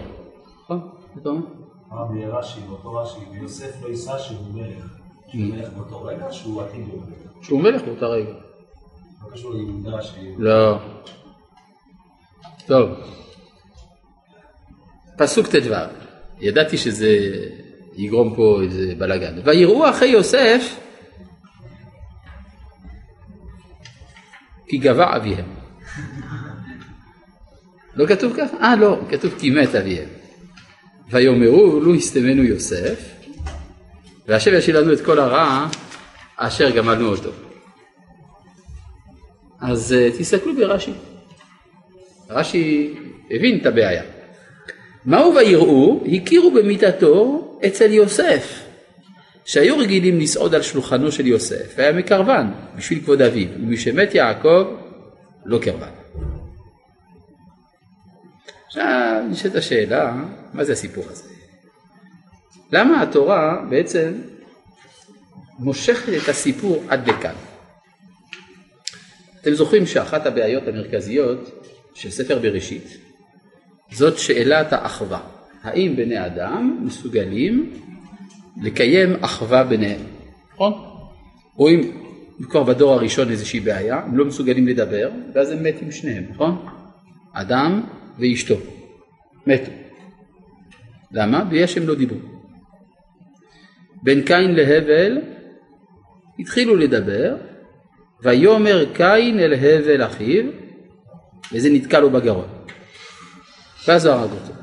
נכון? 0.63 0.89
אתה 1.21 1.29
אומר? 1.29 1.41
ברש"י, 1.89 2.59
באותו 2.61 2.93
רש"י, 2.93 3.19
ויוסף 3.31 3.83
לא 3.83 3.87
יישא 3.87 4.17
שהוא 4.17 4.37
מלך. 4.53 4.97
שהוא 5.27 5.41
מלך 5.41 5.69
באותו 5.73 6.03
רגע, 6.03 6.31
שהוא 6.31 6.61
עתיד 6.61 6.87
להיות 6.87 7.03
מלך. 7.07 7.45
שהוא 7.45 7.61
מלך 7.61 7.81
באותה 7.81 8.05
רגע. 8.05 8.33
לא 9.23 9.31
קשור 9.31 9.53
ליהודה 9.53 10.01
שהיא... 10.01 10.35
לא. 10.37 10.77
טוב. 12.67 12.89
פסוק 15.17 15.47
ט"ו. 15.47 15.73
ידעתי 16.39 16.77
שזה 16.77 17.09
יגרום 17.95 18.35
פה 18.35 18.59
איזה 18.63 18.93
בלאגן. 18.97 19.39
ויראו 19.43 19.89
אחרי 19.89 20.07
יוסף 20.07 20.75
כי 24.67 24.77
גבה 24.77 25.15
אביהם. 25.15 25.45
לא 27.95 28.07
כתוב 28.07 28.33
ככה? 28.37 28.57
אה 28.57 28.75
לא, 28.75 28.99
כתוב 29.09 29.33
כי 29.39 29.49
מת 29.49 29.75
אביהם. 29.75 30.09
ויאמרו 31.09 31.79
לו 31.79 31.95
הסתמנו 31.95 32.43
יוסף 32.43 33.17
והשם 34.27 34.51
ישאיר 34.53 34.81
לנו 34.81 34.93
את 34.93 35.01
כל 35.05 35.19
הרע 35.19 35.67
אשר 36.37 36.69
גמלנו 36.69 37.07
אותו. 37.07 37.29
אז 39.61 39.95
uh, 39.97 40.19
תסתכלו 40.19 40.55
ברש"י. 40.55 40.93
רש"י 42.29 42.93
הבין 43.31 43.59
את 43.61 43.65
הבעיה. 43.65 44.16
מהו 45.07 45.35
ויראו? 45.35 46.03
הכירו 46.13 46.51
במיתתו 46.51 47.43
אצל 47.67 47.91
יוסף, 47.91 48.63
שהיו 49.45 49.77
רגילים 49.77 50.19
לסעוד 50.19 50.55
על 50.55 50.61
שולחנו 50.61 51.11
של 51.11 51.27
יוסף, 51.27 51.73
והיה 51.77 51.93
מקרבן 51.93 52.47
בשביל 52.75 52.99
כבוד 52.99 53.21
אביו, 53.21 53.47
ומשמת 53.55 54.15
יעקב 54.15 54.65
לא 55.45 55.59
קרבן. 55.59 55.89
עכשיו 58.67 59.23
נשאלת 59.29 59.55
השאלה, 59.55 60.15
מה 60.53 60.63
זה 60.63 60.71
הסיפור 60.73 61.03
הזה? 61.09 61.29
למה 62.71 63.01
התורה 63.01 63.65
בעצם 63.69 64.13
מושכת 65.59 66.23
את 66.23 66.29
הסיפור 66.29 66.83
עד 66.89 67.09
לכאן? 67.09 67.35
אתם 69.41 69.53
זוכרים 69.53 69.85
שאחת 69.85 70.25
הבעיות 70.25 70.67
המרכזיות 70.67 71.63
של 71.93 72.09
ספר 72.11 72.39
בראשית 72.39 73.06
זאת 73.91 74.17
שאלת 74.17 74.73
האחווה. 74.73 75.19
האם 75.63 75.95
בני 75.95 76.25
אדם 76.25 76.79
מסוגלים 76.83 77.73
לקיים 78.63 79.15
אחווה 79.21 79.63
ביניהם, 79.63 80.01
נכון? 80.53 80.73
רואים 81.55 82.03
כבר 82.49 82.63
בדור 82.63 82.93
הראשון 82.93 83.29
איזושהי 83.29 83.59
בעיה, 83.59 83.99
הם 84.03 84.17
לא 84.17 84.25
מסוגלים 84.25 84.67
לדבר, 84.67 85.09
ואז 85.33 85.51
הם 85.51 85.63
מתים 85.63 85.91
שניהם, 85.91 86.23
נכון? 86.29 86.65
אדם 87.33 87.81
ואשתו, 88.19 88.55
מתו. 89.47 89.71
למה? 91.11 91.43
בגלל 91.43 91.67
שהם 91.67 91.87
לא 91.87 91.95
דיברו. 91.95 92.19
בין 94.03 94.21
קין 94.21 94.55
להבל 94.55 95.21
התחילו 96.39 96.75
לדבר, 96.75 97.35
ויאמר 98.23 98.85
קין 98.93 99.39
אל 99.39 99.53
הבל 99.53 100.05
אחיו, 100.05 100.45
וזה 101.53 101.69
נתקע 101.69 101.99
לו 101.99 102.09
בגרון. 102.09 102.56
ואז 103.87 104.05
הוא 104.05 104.13
הרג 104.15 104.31
אותו. 104.31 104.53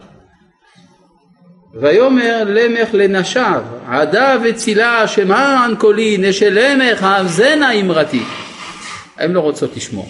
ויאמר 1.74 2.44
למך 2.46 2.88
לנשיו, 2.92 3.64
עדה 3.86 4.36
וצילה 4.44 5.08
שמען 5.08 5.76
קולי, 5.76 6.18
נשלמך 6.18 7.02
האזנה 7.02 7.72
אמרתי. 7.80 8.22
הן 9.16 9.32
לא 9.32 9.40
רוצות 9.40 9.76
לשמוע. 9.76 10.06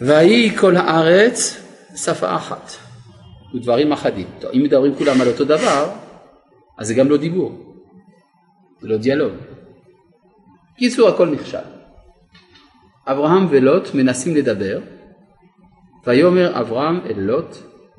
ויהי 0.00 0.56
כל 0.56 0.76
הארץ 0.76 1.60
שפה 1.96 2.36
אחת, 2.36 2.72
ודברים 3.54 3.92
אחדים. 3.92 4.26
טוב, 4.40 4.50
אם 4.54 4.62
מדברים 4.62 4.94
כולם 4.94 5.20
על 5.20 5.28
אותו 5.28 5.44
דבר, 5.44 5.90
אז 6.78 6.86
זה 6.86 6.94
גם 6.94 7.08
לא 7.08 7.16
דיבור, 7.16 7.74
זה 8.80 8.88
לא 8.88 8.96
דיאלוג. 8.96 9.32
קיצור 10.78 11.08
הכל 11.08 11.28
נכשל. 11.28 11.58
אברהם 13.06 13.46
ולוט 13.50 13.94
מנסים 13.94 14.36
לדבר, 14.36 14.80
ויאמר 16.06 16.60
אברהם 16.60 17.00
אל 17.00 17.20
לוט 17.20 17.56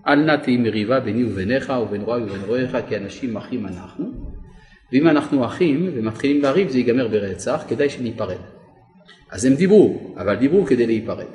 אל 0.08 0.16
נא 0.16 0.36
תהי 0.36 0.58
מריבה 0.58 1.00
ביני 1.00 1.24
וביניך 1.24 1.74
ובין 1.84 2.02
רועי 2.02 2.24
ובין 2.24 2.42
רועיך 2.48 2.78
כי 2.88 2.98
אנשים 2.98 3.38
אחים 3.38 3.68
אנחנו 3.68 4.06
ואם 4.92 5.08
אנחנו 5.08 5.46
אחים 5.46 5.92
ומתחילים 5.96 6.42
לריב 6.42 6.70
זה 6.70 6.78
ייגמר 6.78 7.08
ברצח 7.08 7.64
כדאי 7.68 7.90
שניפרד. 7.90 8.38
אז 9.32 9.46
הם 9.46 9.54
דיברו 9.54 10.14
אבל 10.18 10.36
דיברו 10.36 10.66
כדי 10.66 10.88
להיפרד. 10.88 11.26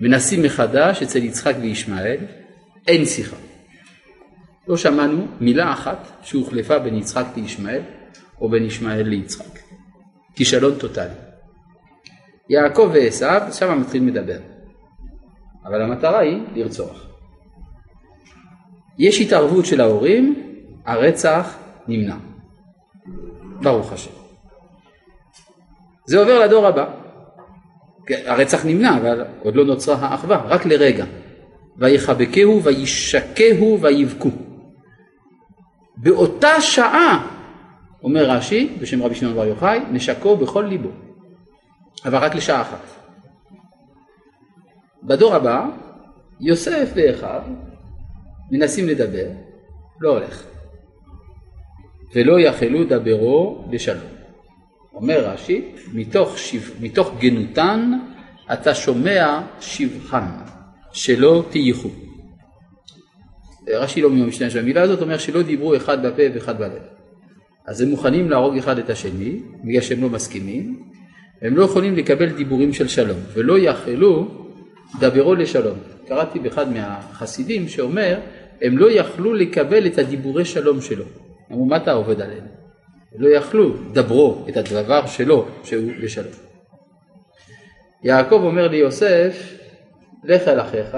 מנסים 0.00 0.42
מחדש 0.42 1.02
אצל 1.02 1.18
יצחק 1.18 1.54
וישמעאל 1.60 2.18
אין 2.88 3.04
שיחה. 3.04 3.36
לא 4.68 4.76
שמענו 4.76 5.26
מילה 5.40 5.72
אחת 5.72 6.06
שהוחלפה 6.22 6.78
בין 6.78 6.96
יצחק 6.96 7.24
לישמעאל 7.36 7.82
או 8.40 8.50
בין 8.50 8.64
ישמעאל 8.64 9.08
ליצחק. 9.08 9.58
כישלון 10.34 10.74
טוטאלי. 10.78 11.14
יעקב 12.48 12.90
ועשו, 12.94 13.52
שם 13.52 13.80
מתחילים 13.80 14.08
לדבר. 14.08 14.38
אבל 15.64 15.82
המטרה 15.82 16.18
היא 16.18 16.40
לרצוח. 16.54 17.06
יש 18.98 19.20
התערבות 19.20 19.66
של 19.66 19.80
ההורים, 19.80 20.42
הרצח 20.84 21.56
נמנע. 21.88 22.16
ברוך 23.62 23.92
השם. 23.92 24.10
זה 26.06 26.18
עובר 26.18 26.38
לדור 26.40 26.66
הבא. 26.66 26.86
כן, 28.06 28.22
הרצח 28.26 28.64
נמנע, 28.64 28.96
אבל 28.96 29.24
עוד 29.42 29.56
לא 29.56 29.64
נוצרה 29.64 29.96
האחווה, 29.96 30.36
רק 30.36 30.66
לרגע. 30.66 31.04
ויחבקהו 31.76 32.62
וישקהו 32.62 33.78
ויבכו. 33.80 34.30
באותה 35.96 36.60
שעה, 36.60 37.26
אומר 38.02 38.30
רש"י, 38.30 38.76
בשם 38.80 39.02
רבי 39.02 39.14
שמעון 39.14 39.34
בר 39.34 39.44
יוחאי, 39.44 39.80
נשקו 39.90 40.36
בכל 40.36 40.62
ליבו. 40.62 40.88
אבל 42.04 42.18
רק 42.18 42.34
לשעה 42.34 42.60
אחת. 42.60 43.01
בדור 45.04 45.34
הבא, 45.34 45.66
יוסף 46.40 46.92
ואחיו 46.94 47.42
מנסים 48.50 48.88
לדבר, 48.88 49.26
לא 50.00 50.10
הולך. 50.10 50.44
ולא 52.14 52.40
יכלו 52.40 52.84
דברו 52.84 53.64
לשלום. 53.70 54.12
אומר 54.94 55.26
רש"י, 55.26 55.72
מתוך, 55.92 56.38
שיב, 56.38 56.70
מתוך 56.80 57.12
גנותן 57.18 57.92
אתה 58.52 58.74
שומע 58.74 59.40
שבחן, 59.60 60.24
שלא 60.92 61.44
תייחו. 61.50 61.88
רש"י 63.68 64.00
לא 64.02 64.10
משתמש 64.10 64.56
במילה 64.56 64.82
הזאת, 64.82 65.02
אומר 65.02 65.18
שלא 65.18 65.42
דיברו 65.42 65.76
אחד 65.76 66.06
בפה 66.06 66.22
ואחד 66.34 66.58
בלב. 66.58 66.82
אז 67.66 67.80
הם 67.80 67.88
מוכנים 67.88 68.30
להרוג 68.30 68.56
אחד 68.56 68.78
את 68.78 68.90
השני, 68.90 69.40
בגלל 69.64 69.80
שהם 69.80 70.02
לא 70.02 70.08
מסכימים, 70.08 70.82
הם 71.42 71.56
לא 71.56 71.64
יכולים 71.64 71.96
לקבל 71.96 72.28
דיבורים 72.28 72.72
של 72.72 72.88
שלום, 72.88 73.18
ולא 73.34 73.58
יכלו 73.58 74.41
דברו 75.00 75.34
לשלום. 75.34 75.78
קראתי 76.08 76.38
באחד 76.38 76.72
מהחסידים 76.72 77.68
שאומר, 77.68 78.18
הם 78.62 78.78
לא 78.78 78.90
יכלו 78.90 79.34
לקבל 79.34 79.86
את 79.86 79.98
הדיבורי 79.98 80.44
שלום 80.44 80.80
שלו. 80.80 81.04
אמרו, 81.52 81.64
מה 81.64 81.76
אתה 81.76 81.92
עובד 81.92 82.20
עליהם? 82.20 82.46
לא 83.18 83.28
יכלו, 83.28 83.74
דברו 83.92 84.44
את 84.48 84.56
הדבר 84.56 85.06
שלו, 85.06 85.46
שהוא 85.64 85.92
לשלום. 85.98 86.32
יעקב 88.04 88.40
אומר 88.42 88.68
ליוסף, 88.68 89.52
לך 90.24 90.48
אל 90.48 90.60
אחיך, 90.60 90.96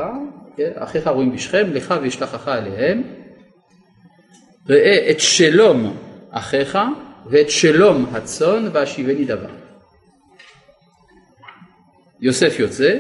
כן? 0.57 0.71
אחיך 0.75 1.07
רואים 1.09 1.33
בשכם, 1.33 1.67
לך 1.73 1.95
וישלחך 2.03 2.49
אליהם, 2.49 3.03
ראה 4.69 5.11
את 5.11 5.21
שלום 5.21 5.97
אחיך 6.31 6.79
ואת 7.27 7.51
שלום 7.51 8.07
הצאן 8.13 8.69
והשיבני 8.73 9.25
דבר. 9.25 9.51
יוסף 12.21 12.59
יוצא, 12.59 12.99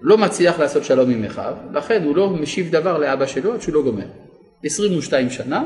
לא 0.00 0.18
מצליח 0.18 0.60
לעשות 0.60 0.84
שלום 0.84 1.10
עם 1.10 1.24
אחיו, 1.24 1.54
לכן 1.72 2.02
הוא 2.04 2.16
לא 2.16 2.30
משיב 2.30 2.70
דבר 2.70 2.98
לאבא 2.98 3.26
שלו 3.26 3.54
עד 3.54 3.60
שהוא 3.60 3.74
לא 3.74 3.82
גומר. 3.82 4.06
22 4.64 5.30
שנה, 5.30 5.64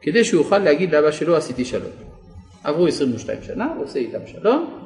כדי 0.00 0.24
שהוא 0.24 0.42
יוכל 0.42 0.58
להגיד 0.58 0.94
לאבא 0.94 1.10
שלו 1.10 1.36
עשיתי 1.36 1.64
שלום. 1.64 1.90
עברו 2.64 2.86
22 2.86 3.38
שנה, 3.42 3.72
הוא 3.76 3.84
עושה 3.84 3.98
איתם 3.98 4.26
שלום, 4.26 4.78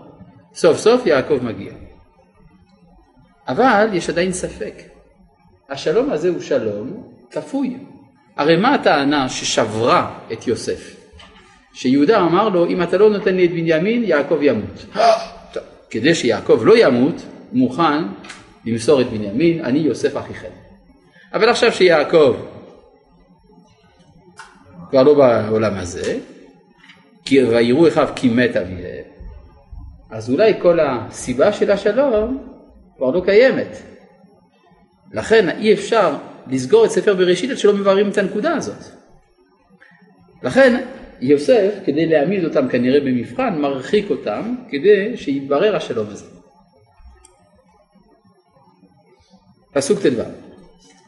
סוף 0.55 0.77
סוף 0.77 1.07
יעקב 1.07 1.39
מגיע. 1.43 1.73
אבל 3.49 3.89
יש 3.93 4.11
עדיין 4.11 4.33
ספק. 4.33 4.83
השלום 5.71 6.11
הזה 6.11 6.29
הוא 6.29 6.41
שלום 6.41 7.03
כפוי. 7.31 7.77
הרי 8.37 8.57
מה 8.57 8.75
הטענה 8.75 9.29
ששברה 9.29 10.19
את 10.33 10.47
יוסף? 10.47 10.97
שיהודה 11.73 12.21
אמר 12.21 12.49
לו, 12.49 12.67
אם 12.67 12.83
אתה 12.83 12.99
לא 12.99 13.11
נותן 13.11 13.37
לי 13.37 13.45
את 13.45 13.51
בנימין, 13.51 14.05
יעקב 14.05 14.39
ימות. 14.43 14.87
טוב, 15.53 15.63
כדי 15.91 16.15
שיעקב 16.15 16.61
לא 16.65 16.75
ימות, 16.77 17.15
מוכן 17.53 18.05
למסור 18.67 19.01
את 19.01 19.07
בנימין, 19.07 19.65
אני 19.65 19.79
יוסף 19.79 20.17
אחיכם. 20.17 20.51
אבל 21.33 21.49
עכשיו 21.49 21.73
שיעקב 21.73 22.37
כבר 24.91 25.03
לא 25.03 25.15
בעולם 25.15 25.75
הזה, 25.77 26.19
כי 27.25 27.45
ויראו 27.45 27.89
אחיו 27.89 28.09
כי 28.17 28.29
מת 28.29 28.57
אביהם, 28.57 29.05
אז 30.11 30.31
אולי 30.31 30.53
כל 30.61 30.81
הסיבה 30.81 31.53
של 31.53 31.71
השלום 31.71 32.49
כבר 32.97 33.11
לא 33.11 33.23
קיימת. 33.25 33.77
לכן 35.13 35.49
אי 35.49 35.73
אפשר 35.73 36.17
לסגור 36.47 36.85
את 36.85 36.91
ספר 36.91 37.15
בראשית 37.15 37.51
עד 37.51 37.59
שלא 37.59 37.75
מבארים 37.75 38.09
את 38.09 38.19
הנקודה 38.19 38.55
הזאת. 38.55 38.85
לכן 40.43 40.85
יוסף, 41.21 41.75
כדי 41.85 42.07
להעמיד 42.07 42.45
אותם 42.45 42.69
כנראה 42.69 43.01
במבחן, 43.01 43.59
מרחיק 43.59 44.11
אותם 44.11 44.55
כדי 44.69 45.17
שיתברר 45.17 45.77
השלום 45.77 46.07
הזה. 46.11 46.36
פסוק 49.77 49.99
ט"ו: 50.01 50.23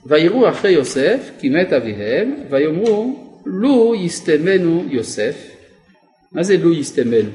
ויראו 0.07 0.49
אחרי 0.49 0.71
יוסף 0.71 1.31
כי 1.39 1.49
מת 1.49 1.73
אביהם 1.73 2.35
ויאמרו 2.51 3.29
לו 3.47 3.95
יסתמנו 3.95 4.85
יוסף 4.91 5.51
מה 6.33 6.43
זה 6.43 6.57
לו 6.57 6.73
יסתמנו? 6.73 7.31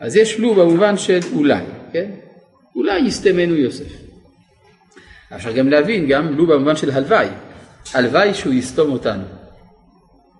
אז 0.00 0.16
יש 0.16 0.38
לו 0.38 0.54
במובן 0.54 0.96
של 0.96 1.18
אולי, 1.34 1.64
כן? 1.92 2.10
אולי 2.76 3.00
יסתמנו 3.00 3.56
יוסף. 3.56 3.92
אפשר 5.34 5.52
גם 5.52 5.68
להבין 5.68 6.08
גם 6.08 6.34
לו 6.36 6.46
במובן 6.46 6.76
של 6.76 6.90
הלוואי, 6.90 7.28
הלוואי 7.94 8.34
שהוא 8.34 8.54
יסתום 8.54 8.92
אותנו. 8.92 9.24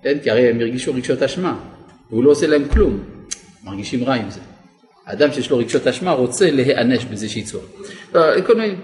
כן? 0.02 0.18
כי 0.22 0.30
הרי 0.30 0.50
הם 0.50 0.60
הרגישו 0.60 0.94
רגשות 0.94 1.22
אשמה, 1.22 1.60
והוא 2.10 2.24
לא 2.24 2.30
עושה 2.30 2.46
להם 2.46 2.68
כלום, 2.68 3.04
מרגישים 3.64 4.04
רע 4.04 4.14
עם 4.14 4.30
זה. 4.30 4.40
אדם 5.12 5.32
שיש 5.32 5.50
לו 5.50 5.58
רגשות 5.58 5.86
אשמה 5.86 6.12
רוצה 6.12 6.50
להיענש 6.50 7.04
באיזושהי 7.04 7.42
צורה. 7.42 7.64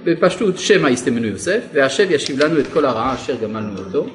בפשטות 0.04 0.58
שמא 0.58 0.88
יסתמנו 0.88 1.26
יוסף, 1.26 1.60
והשם 1.72 2.04
ישיב 2.10 2.42
לנו 2.42 2.60
את 2.60 2.66
כל 2.66 2.84
הרעה 2.84 3.14
אשר 3.14 3.36
גמלנו 3.42 3.78
אותו. 3.78 4.06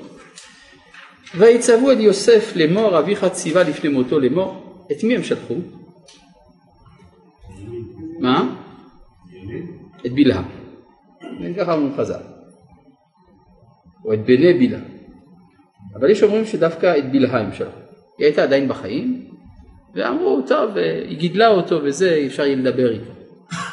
ויצוו 1.37 1.91
את 1.91 1.97
יוסף 1.99 2.53
לאמור 2.55 2.99
אביך 2.99 3.25
ציווה 3.25 3.63
לפני 3.63 3.89
מותו 3.89 4.19
לאמור, 4.19 4.77
את 4.91 5.03
מי 5.03 5.15
הם 5.15 5.23
שלחו? 5.23 5.55
מה? 8.19 8.55
את 10.05 10.11
בלהה. 10.11 10.43
ככה 11.57 11.73
אומרים 11.73 11.93
חז"ל. 11.97 12.21
או 14.05 14.13
את 14.13 14.25
בני 14.25 14.53
בלהה. 14.53 14.81
אבל 15.95 16.09
יש 16.09 16.23
אומרים 16.23 16.45
שדווקא 16.45 16.97
את 16.97 17.11
בלהה 17.11 17.39
הם 17.39 17.53
שלחו. 17.53 17.79
היא 18.17 18.25
הייתה 18.25 18.43
עדיין 18.43 18.67
בחיים, 18.67 19.32
ואמרו, 19.93 20.41
טוב, 20.47 20.77
היא 20.77 21.17
גידלה 21.17 21.47
אותו 21.47 21.79
וזה, 21.83 22.23
אפשר 22.27 22.45
יהיה 22.45 22.55
לדבר 22.55 22.91
איתו. 22.91 23.11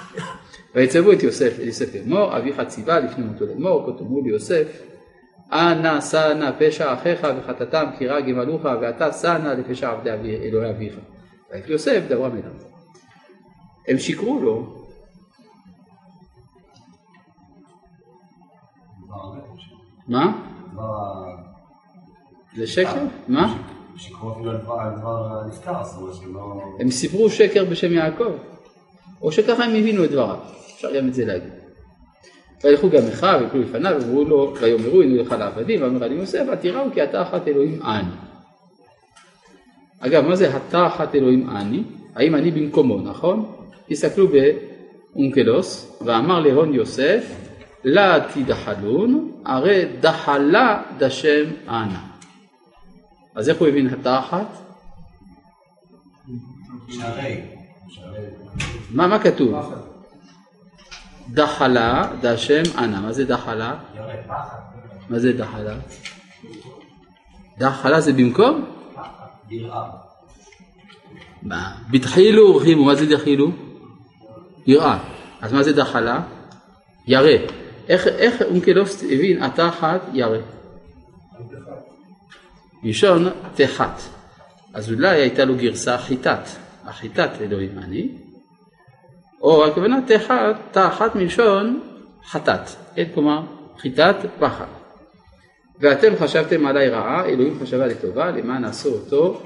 ויצוו 0.75 1.13
את 1.13 1.23
יוסף, 1.23 1.59
יוסף 1.59 1.95
לאמור, 1.95 2.37
אביך 2.37 2.61
ציווה 2.61 3.01
לפני 3.01 3.25
מותו 3.25 3.47
לאמור, 3.47 3.87
כה 3.87 3.99
תאמרו 3.99 4.23
ליוסף, 4.23 4.83
אנא 5.53 6.01
שא 6.01 6.33
נא 6.33 6.51
פשע 6.59 6.95
אחיך 6.95 7.27
וחטאתם 7.39 7.85
כי 7.99 8.07
רע 8.07 8.21
גמלוך 8.21 8.65
ואתה 8.65 9.13
שא 9.13 9.39
נא 9.39 9.49
לפשע 9.49 9.91
עבדי 9.91 10.37
אלוהי 10.37 10.71
אביך. 10.71 10.95
ואת 11.51 11.69
יוסף 11.69 12.03
דברה 12.09 12.29
אליו. 12.29 12.53
הם 13.89 13.99
שיקרו 13.99 14.41
לו. 14.41 14.77
מה? 20.09 20.33
זה 22.57 22.67
שקר? 22.67 23.05
מה? 23.29 23.57
שיקרו 24.01 24.33
אפילו 24.33 24.51
על 24.51 24.57
דבר 24.99 25.43
נפטר, 25.49 25.85
זאת 25.85 26.01
אומרת 26.01 26.15
שהם 26.15 26.35
לא... 26.35 26.63
הם 26.81 26.91
סיפרו 26.91 27.31
שקר 27.31 27.65
בשם 27.65 27.93
יעקב, 27.93 28.33
או 29.23 29.33
שככה 29.33 29.65
הם 29.65 29.71
הבינו 29.71 30.05
את 30.05 30.11
דבריו, 30.11 30.37
אפשר 30.75 30.97
גם 30.97 31.09
את 31.09 31.15
זה 31.15 31.25
להגיד. 31.25 31.53
וילכו 32.65 32.91
גם 32.91 33.03
אחיו 33.13 33.41
ויקלו 33.43 33.61
לפניו 33.61 33.97
ואמרו 34.01 34.25
לו 34.25 34.55
ויאמרו 34.61 35.03
הנה 35.03 35.23
לך 35.23 35.33
לעבדים 35.33 35.83
ואמר 35.83 36.07
אני 36.07 36.15
יוסף 36.15 36.45
ותראו 36.53 36.85
כי 36.95 37.03
אתה 37.03 37.23
אחת 37.23 37.49
אלוהים 37.49 37.83
אני. 37.83 38.11
אגב 40.01 40.27
מה 40.27 40.37
זה 40.37 40.57
אתה 40.57 40.87
אחת 40.87 41.15
אלוהים 41.15 41.51
אני? 41.51 41.83
האם 42.17 42.35
אני 42.35 42.51
במקומו 42.51 43.01
נכון? 43.01 43.53
תסתכלו 43.89 44.27
באונקלוס 44.29 45.99
ואמר 46.05 46.41
להון 46.41 46.75
יוסף 46.75 47.37
לה 47.85 48.19
תדחלון 48.35 49.33
הרי 49.45 49.85
דחלה 50.01 50.83
דשם 50.99 51.45
אנא. 51.69 52.10
אז 53.35 53.49
איך 53.49 53.59
הוא 53.59 53.69
הבין 53.69 53.95
אתה 53.95 54.19
אחת? 54.19 54.47
מה, 58.91 59.07
מה 59.07 59.19
כתוב? 59.19 59.55
דחלה 61.29 62.13
דשם 62.21 62.63
אנא, 62.79 63.01
מה 63.01 63.13
זה 63.13 63.25
דחלה? 63.25 63.79
מה 65.09 65.19
זה 65.19 65.33
דחלה? 65.33 65.75
דחלה 67.59 68.01
זה 68.01 68.13
במקום? 68.13 68.65
מה? 71.43 71.77
בתחילו 71.91 72.47
ורחימו, 72.47 72.85
מה 72.85 72.95
זה 72.95 73.07
דחילו? 73.07 73.51
יראה. 74.67 74.99
אז 75.41 75.53
מה 75.53 75.63
זה 75.63 75.73
דחלה? 75.73 76.23
ירא. 77.07 77.31
איך, 77.89 78.43
אונקלוסט 78.43 79.05
הבין 79.05 79.45
אתה 79.45 79.69
אחת 79.69 80.01
ירא? 80.13 80.39
ראשון 82.85 83.29
תחת. 83.55 84.01
אז 84.75 84.93
אולי 84.93 85.21
הייתה 85.21 85.45
לו 85.45 85.57
גרסה 85.57 85.99
חיטת, 85.99 86.41
החיטת 86.85 87.31
אלוהים 87.41 87.79
אני, 87.79 88.09
או 89.43 89.67
הכוונה 89.67 89.99
תחת, 90.07 90.57
תחת 90.71 91.15
מלשון 91.15 91.81
חטאת, 92.27 92.71
כלומר 93.15 93.43
חיטת 93.79 94.17
פחד. 94.39 94.67
ואתם 95.81 96.13
חשבתם 96.19 96.67
עליי 96.67 96.89
רעה, 96.89 97.25
אלוהים 97.25 97.59
חשבה 97.63 97.87
לטובה, 97.87 98.31
למען 98.31 98.65
עשו 98.65 98.89
אותו, 98.89 99.43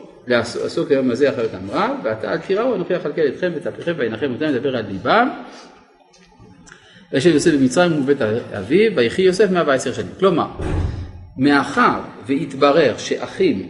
עשו 0.65 0.87
כיום 0.87 1.11
הזה 1.11 1.31
אחרת 1.31 1.51
אמרה, 1.55 1.95
ואתה 2.03 2.33
אל 2.33 2.39
תיראו, 2.39 2.75
אנוכי 2.75 2.97
אכלכל 2.97 3.21
אתכם 3.29 3.53
וטפכם 3.55 3.93
וינחם 3.99 4.33
אותם, 4.33 4.47
מדבר 4.47 4.77
על 4.77 4.85
ליבם. 4.87 5.29
וישב 7.13 7.35
יוסף 7.35 7.51
במצרים 7.51 8.03
ובית 8.03 8.23
אביו, 8.59 8.97
ויחי 8.97 9.23
יוסף 9.23 9.51
מאה 9.51 9.63
ועשר 9.67 9.93
שנים. 9.93 10.13
כלומר, 10.19 10.47
מאחר 11.37 12.01
והתברר 12.27 12.97
שאחים 12.99 13.69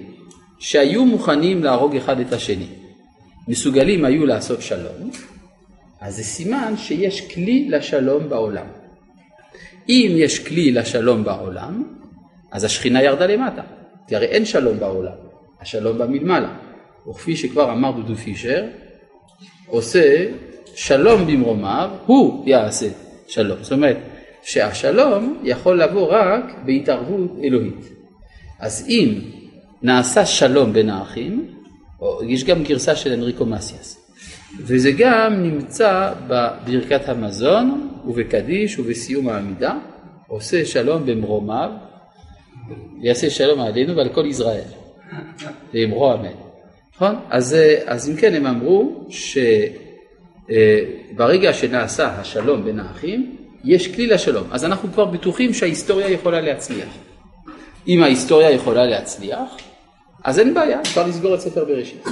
שהיו 0.58 1.04
מוכנים 1.04 1.64
להרוג 1.64 1.96
אחד 1.96 2.20
את 2.20 2.32
השני, 2.32 2.66
מסוגלים 3.48 4.04
היו 4.04 4.26
לעשות 4.26 4.62
שלום, 4.62 5.10
אז 6.00 6.16
זה 6.16 6.22
סימן 6.22 6.74
שיש 6.76 7.34
כלי 7.34 7.68
לשלום 7.68 8.28
בעולם. 8.28 8.66
אם 9.88 10.12
יש 10.16 10.46
כלי 10.46 10.72
לשלום 10.72 11.24
בעולם, 11.24 11.82
אז 12.50 12.64
השכינה 12.64 13.02
ירדה 13.02 13.26
למטה, 13.26 13.62
כי 14.08 14.16
הרי 14.16 14.26
אין 14.26 14.44
שלום 14.44 14.78
בעולם, 14.78 15.12
השלום 15.60 15.98
בא 15.98 16.06
מלמעלה. 16.06 16.54
וכפי 17.10 17.36
שכבר 17.36 17.72
אמר 17.72 17.92
דודו 17.92 18.16
פישר, 18.16 18.64
עושה 19.66 20.26
שלום 20.74 21.26
במרומיו, 21.26 21.90
הוא 22.06 22.48
יעשה 22.48 22.88
שלום. 23.28 23.58
זאת 23.62 23.72
אומרת, 23.72 23.96
שהשלום 24.44 25.40
יכול 25.42 25.82
לבוא 25.82 26.08
רק 26.10 26.44
בהתערבות 26.64 27.30
אלוהית. 27.44 27.88
אז 28.60 28.86
אם 28.88 29.14
נעשה 29.82 30.26
שלום 30.26 30.72
בין 30.72 30.90
האחים, 30.90 31.46
או 32.00 32.20
יש 32.24 32.44
גם 32.44 32.62
גרסה 32.62 32.96
של 32.96 33.12
אנריקו 33.12 33.46
מסיאס, 33.46 34.10
וזה 34.60 34.90
גם 34.98 35.42
נמצא 35.42 36.12
בברכת 36.26 37.08
המזון 37.08 37.90
ובקדיש 38.06 38.78
ובסיום 38.78 39.28
העמידה, 39.28 39.78
עושה 40.28 40.64
שלום 40.64 41.06
במרומיו, 41.06 41.70
ויעשה 43.02 43.30
שלום 43.30 43.60
עלינו 43.60 43.96
ועל 43.96 44.08
כל 44.08 44.26
ישראל, 44.26 44.64
ואמרו 45.74 46.14
אמן. 46.14 46.28
נכון? 46.94 47.14
אז, 47.30 47.56
אז 47.86 48.10
אם 48.10 48.16
כן 48.16 48.34
הם 48.34 48.46
אמרו 48.46 49.06
שברגע 50.48 51.52
שנעשה 51.52 52.08
השלום 52.08 52.64
בין 52.64 52.80
האחים, 52.80 53.43
יש 53.64 53.94
כלי 53.94 54.06
לשלום. 54.06 54.46
אז 54.50 54.64
אנחנו 54.64 54.92
כבר 54.92 55.04
בטוחים 55.04 55.54
שההיסטוריה 55.54 56.10
יכולה 56.10 56.40
להצליח. 56.40 56.88
אם 57.88 58.02
ההיסטוריה 58.02 58.50
יכולה 58.50 58.84
להצליח, 58.84 59.56
אז 60.24 60.38
אין 60.38 60.54
בעיה, 60.54 60.80
אפשר 60.80 61.06
לסגור 61.06 61.34
את 61.34 61.40
ספר 61.40 61.64
בראשית. 61.64 62.04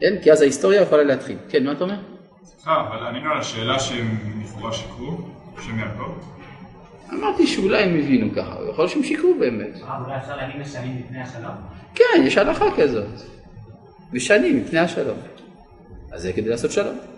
כן? 0.00 0.14
כי 0.22 0.32
אז 0.32 0.42
ההיסטוריה 0.42 0.82
יכולה 0.82 1.02
להתחיל. 1.02 1.36
כן, 1.48 1.64
מה 1.64 1.72
אתה 1.72 1.84
אומר? 1.84 1.96
סליחה, 2.44 2.80
אבל 2.88 3.06
ענינו 3.06 3.30
על 3.30 3.38
השאלה 3.38 3.78
שהם 3.78 4.18
לכאורה 4.44 4.72
שיקרו, 4.72 5.18
בשם 5.56 5.78
יעקב. 5.78 6.12
אמרתי 7.12 7.46
שאולי 7.46 7.82
הם 7.82 7.98
הבינו 7.98 8.34
ככה, 8.36 8.56
יכול 8.70 8.84
להיות 8.84 8.90
שהם 8.90 9.02
שיקרו 9.02 9.34
באמת. 9.38 9.82
אה, 9.82 9.98
אולי 10.04 10.16
אפשר 10.16 10.36
להגיד 10.36 10.60
משנים 10.60 11.02
לפני 11.04 11.22
השלום? 11.22 11.54
כן, 11.94 12.22
יש 12.24 12.38
הלכה 12.38 12.64
כזאת. 12.76 13.04
משנים 14.12 14.56
מפני 14.56 14.78
השלום. 14.78 15.18
אז 16.12 16.22
זה 16.22 16.32
כדי 16.32 16.48
לעשות 16.48 16.70
שלום. 16.70 17.13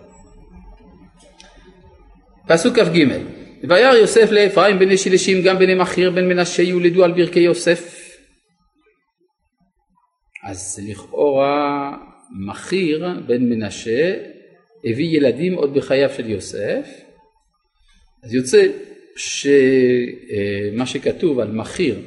פסוק 2.47 2.79
כ"ג 2.79 3.05
וירא 3.69 3.93
יוסף 3.93 4.31
לאפרים 4.31 4.79
בני 4.79 4.97
שלשים 4.97 5.41
גם 5.43 5.59
בני 5.59 5.75
מכיר 5.75 6.11
בן 6.11 6.27
מנשה 6.27 6.63
יולדו 6.63 7.03
על 7.03 7.11
ברכי 7.11 7.39
יוסף. 7.39 8.11
אז 10.49 10.79
לכאורה 10.89 11.93
מכיר 12.47 13.07
בן 13.27 13.49
מנשה 13.49 14.13
הביא 14.83 15.17
ילדים 15.17 15.53
עוד 15.53 15.73
בחייו 15.73 16.09
של 16.09 16.29
יוסף. 16.29 16.87
אז 18.23 18.33
יוצא 18.33 18.67
שמה 19.15 20.85
שכתוב 20.85 21.39
על 21.39 21.51
מכיר 21.51 22.01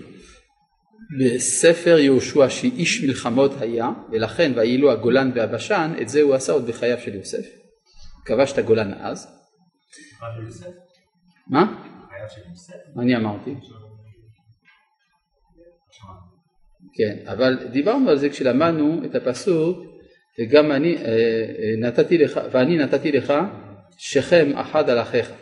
בספר 1.20 1.98
יהושע 1.98 2.50
שאיש 2.50 3.04
מלחמות 3.04 3.52
היה 3.60 3.90
ולכן 4.12 4.52
ויהילו 4.56 4.92
הגולן 4.92 5.30
והבשן 5.34 5.92
את 6.00 6.08
זה 6.08 6.22
הוא 6.22 6.34
עשה 6.34 6.52
עוד 6.52 6.66
בחייו 6.66 6.98
של 7.04 7.14
יוסף. 7.14 7.46
כבש 8.24 8.52
את 8.52 8.58
הגולן 8.58 8.92
אז 9.00 9.39
מה? 11.46 11.84
אני 12.98 13.16
אמרתי? 13.16 13.54
כן, 16.94 17.16
אבל 17.26 17.68
דיברנו 17.72 18.10
על 18.10 18.18
זה 18.18 18.28
כשלמדנו 18.28 19.04
את 19.04 19.14
הפסוק 19.14 19.78
וגם 20.38 20.72
אני 20.72 20.96
אה, 20.96 21.02
אה, 21.02 21.72
נתתי 21.78 22.18
לך 22.18 22.40
ואני 22.52 22.78
נתתי 22.78 23.12
לך 23.12 23.32
שכם 23.98 24.56
אחד 24.56 24.90
על 24.90 25.02
אחיך 25.02 25.32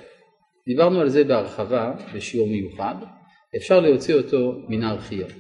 דיברנו 0.69 1.01
על 1.01 1.09
זה 1.09 1.25
בהרחבה 1.25 1.93
בשיעור 2.15 2.49
מיוחד, 2.49 2.95
אפשר 3.57 3.81
להוציא 3.81 4.15
אותו 4.15 4.53
מן 4.69 4.83
הארכיון. 4.83 5.31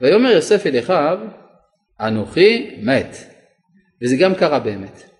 ויאמר 0.00 0.30
יוסף 0.30 0.66
אל 0.66 0.78
אחיו, 0.78 1.18
אנוכי 2.00 2.76
מת, 2.82 3.16
וזה 4.02 4.16
גם 4.20 4.34
קרה 4.34 4.60
באמת. 4.60 5.11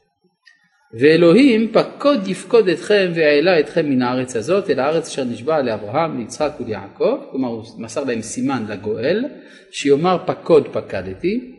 ואלוהים 1.00 1.72
פקוד 1.72 2.28
יפקוד 2.28 2.68
אתכם 2.68 3.12
והעלה 3.14 3.60
אתכם 3.60 3.90
מן 3.90 4.02
הארץ 4.02 4.36
הזאת 4.36 4.70
אל 4.70 4.80
הארץ 4.80 5.08
אשר 5.08 5.24
נשבע 5.24 5.62
לאברהם, 5.62 6.18
ליצחק 6.18 6.52
וליעקב, 6.60 7.18
כלומר 7.30 7.48
הוא 7.48 7.64
מסר 7.78 8.04
להם 8.04 8.22
סימן 8.22 8.64
לגואל, 8.68 9.24
שיאמר 9.70 10.18
פקוד 10.26 10.68
פקדתי, 10.72 11.54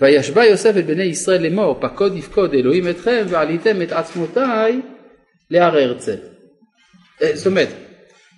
וישבע 0.00 0.44
יוסף 0.44 0.76
את 0.78 0.86
בני 0.86 1.02
ישראל 1.02 1.42
לאמור 1.42 1.78
פקוד 1.80 2.16
יפקוד 2.16 2.54
אלוהים 2.54 2.88
אתכם 2.88 3.24
ועליתם 3.28 3.82
את 3.82 3.92
עצמותיי 3.92 4.80
להר 5.50 5.76
הרצל. 5.76 6.16
אה, 7.22 7.36
זאת 7.36 7.46
אומרת, 7.46 7.68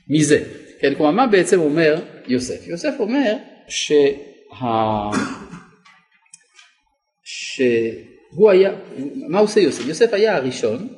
מזה, 0.09 0.45
כן, 0.81 0.95
כלומר 0.95 1.11
מה 1.11 1.27
בעצם 1.27 1.61
אומר 1.61 2.01
יוסף? 2.27 2.69
יוסף 2.69 2.95
אומר 2.99 3.37
שה... 3.69 4.11
שהוא 8.33 8.51
היה, 8.51 8.75
מה 9.29 9.39
עושה 9.39 9.61
יוסף? 9.61 9.87
יוסף 9.87 10.13
היה 10.13 10.37
הראשון 10.37 10.89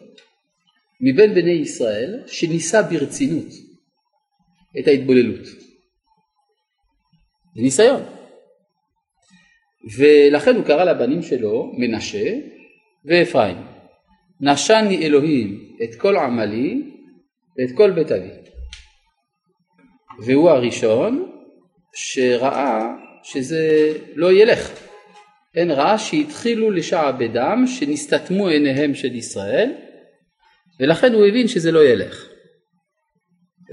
מבין 1.01 1.35
בני 1.35 1.51
ישראל 1.51 2.23
שניסה 2.27 2.83
ברצינות 2.83 3.53
את 4.79 4.89
ההתבוללות. 4.89 5.45
זה 7.55 7.63
ניסיון. 7.63 8.03
ולכן 9.99 10.57
הוא 10.57 10.65
קרא 10.65 10.85
לבנים 10.85 11.23
שלו 11.23 11.73
מנשה 11.79 12.35
ואפרים. 13.05 13.57
נשני 14.41 15.07
אלוהים 15.07 15.77
את 15.83 16.01
כל 16.01 16.17
עמלי 16.17 16.83
ואת 17.59 17.77
כל 17.77 17.91
בית 17.91 18.13
אבי. 18.13 18.31
והוא 20.27 20.51
הראשון 20.51 21.33
שראה 21.95 22.95
שזה 23.23 23.93
לא 24.15 24.33
ילך. 24.33 24.84
כן, 25.55 25.71
ראה 25.71 25.99
שהתחילו 25.99 26.71
לשעבדם, 26.71 27.65
שנסתתמו 27.67 28.49
עיניהם 28.49 28.95
של 28.95 29.15
ישראל, 29.15 29.71
ולכן 30.81 31.13
הוא 31.13 31.27
הבין 31.27 31.49
שזה 31.49 31.73
לא 31.73 31.85
ילך. 31.85 32.27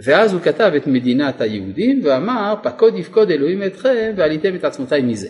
ואז 0.04 0.34
הוא 0.34 0.42
כתב 0.42 0.72
את 0.78 0.88
מדינת 0.88 1.42
היהודים 1.42 2.02
ואמר 2.04 2.56
פקוד 2.64 2.98
יפקוד 2.98 3.32
אלוהים 3.32 3.64
אתכם 3.64 4.14
ועליתם 4.18 4.56
את 4.56 4.64
עצמותיי 4.64 5.02
מזה. 5.02 5.30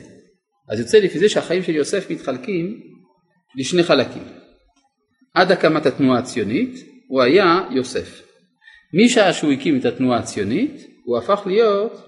אז 0.70 0.80
יוצא 0.80 0.97
לפי 0.97 1.20
זה 1.20 1.30
שהחיים 1.30 1.64
של 1.64 1.76
יוסף 1.76 2.12
מתחלקים 2.12 2.80
לשני 3.56 3.84
חלקים. 3.84 4.24
עד 5.34 5.52
הקמת 5.52 5.86
התנועה 5.86 6.20
הציונית 6.20 6.86
הוא 7.08 7.22
היה 7.22 7.68
יוסף. 7.72 8.22
משעה 8.93 9.34
שהוא 9.34 9.52
הקים 9.52 9.80
את 9.80 9.86
התנועה 9.86 10.20
הציונית, 10.20 10.88
הוא 11.06 11.18
הפך 11.18 11.41
להיות 11.45 12.08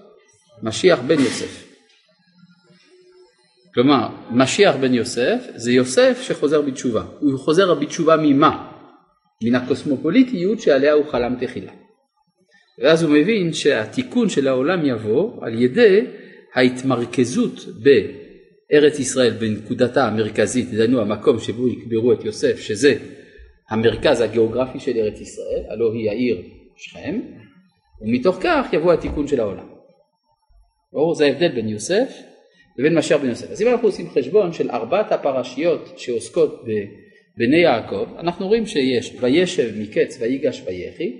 משיח 0.62 1.00
בן 1.00 1.18
יוסף. 1.18 1.73
כלומר, 3.74 4.08
משיח 4.30 4.76
בן 4.76 4.94
יוסף 4.94 5.46
זה 5.54 5.72
יוסף 5.72 6.22
שחוזר 6.22 6.62
בתשובה. 6.62 7.04
הוא 7.20 7.38
חוזר 7.38 7.74
בתשובה 7.74 8.16
ממה? 8.16 8.70
מן 9.44 9.54
הקוסמופוליטיות 9.54 10.60
שעליה 10.60 10.92
הוא 10.92 11.04
חלם 11.04 11.36
תחילה. 11.40 11.72
ואז 12.78 13.02
הוא 13.02 13.10
מבין 13.10 13.52
שהתיקון 13.52 14.28
של 14.28 14.48
העולם 14.48 14.86
יבוא 14.86 15.46
על 15.46 15.62
ידי 15.62 16.06
ההתמרכזות 16.54 17.60
בארץ 17.82 18.98
ישראל 18.98 19.30
בנקודתה 19.30 20.06
המרכזית, 20.06 20.70
דהיינו 20.70 21.00
המקום 21.00 21.38
שבו 21.38 21.68
יקברו 21.68 22.12
את 22.12 22.24
יוסף, 22.24 22.58
שזה 22.58 22.94
המרכז 23.70 24.20
הגיאוגרפי 24.20 24.80
של 24.80 24.96
ארץ 24.96 25.20
ישראל, 25.20 25.62
הלא 25.68 25.92
היא 25.92 26.10
העיר 26.10 26.42
שכם, 26.76 27.20
ומתוך 28.00 28.38
כך 28.40 28.66
יבוא 28.72 28.92
התיקון 28.92 29.26
של 29.26 29.40
העולם. 29.40 29.66
ברור, 30.92 31.14
זה 31.14 31.24
ההבדל 31.24 31.48
בין 31.48 31.68
יוסף 31.68 32.33
לבין 32.76 32.98
משיח 32.98 33.20
בן 33.20 33.28
יוסף. 33.28 33.50
אז 33.50 33.62
אם 33.62 33.68
אנחנו 33.68 33.88
עושים 33.88 34.10
חשבון 34.10 34.52
של 34.52 34.70
ארבעת 34.70 35.12
הפרשיות 35.12 35.98
שעוסקות 35.98 36.62
בבני 36.62 37.62
יעקב, 37.62 38.06
אנחנו 38.18 38.46
רואים 38.46 38.66
שיש 38.66 39.16
וישב 39.20 39.70
מקץ 39.78 40.16
ויגש 40.20 40.62
ויחי. 40.66 41.12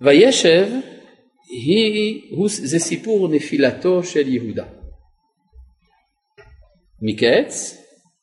וישב 0.00 0.66
היא, 1.48 2.22
הוא, 2.30 2.48
זה 2.48 2.78
סיפור 2.78 3.28
נפילתו 3.28 4.04
של 4.04 4.28
יהודה. 4.28 4.66
מקץ 7.02 7.82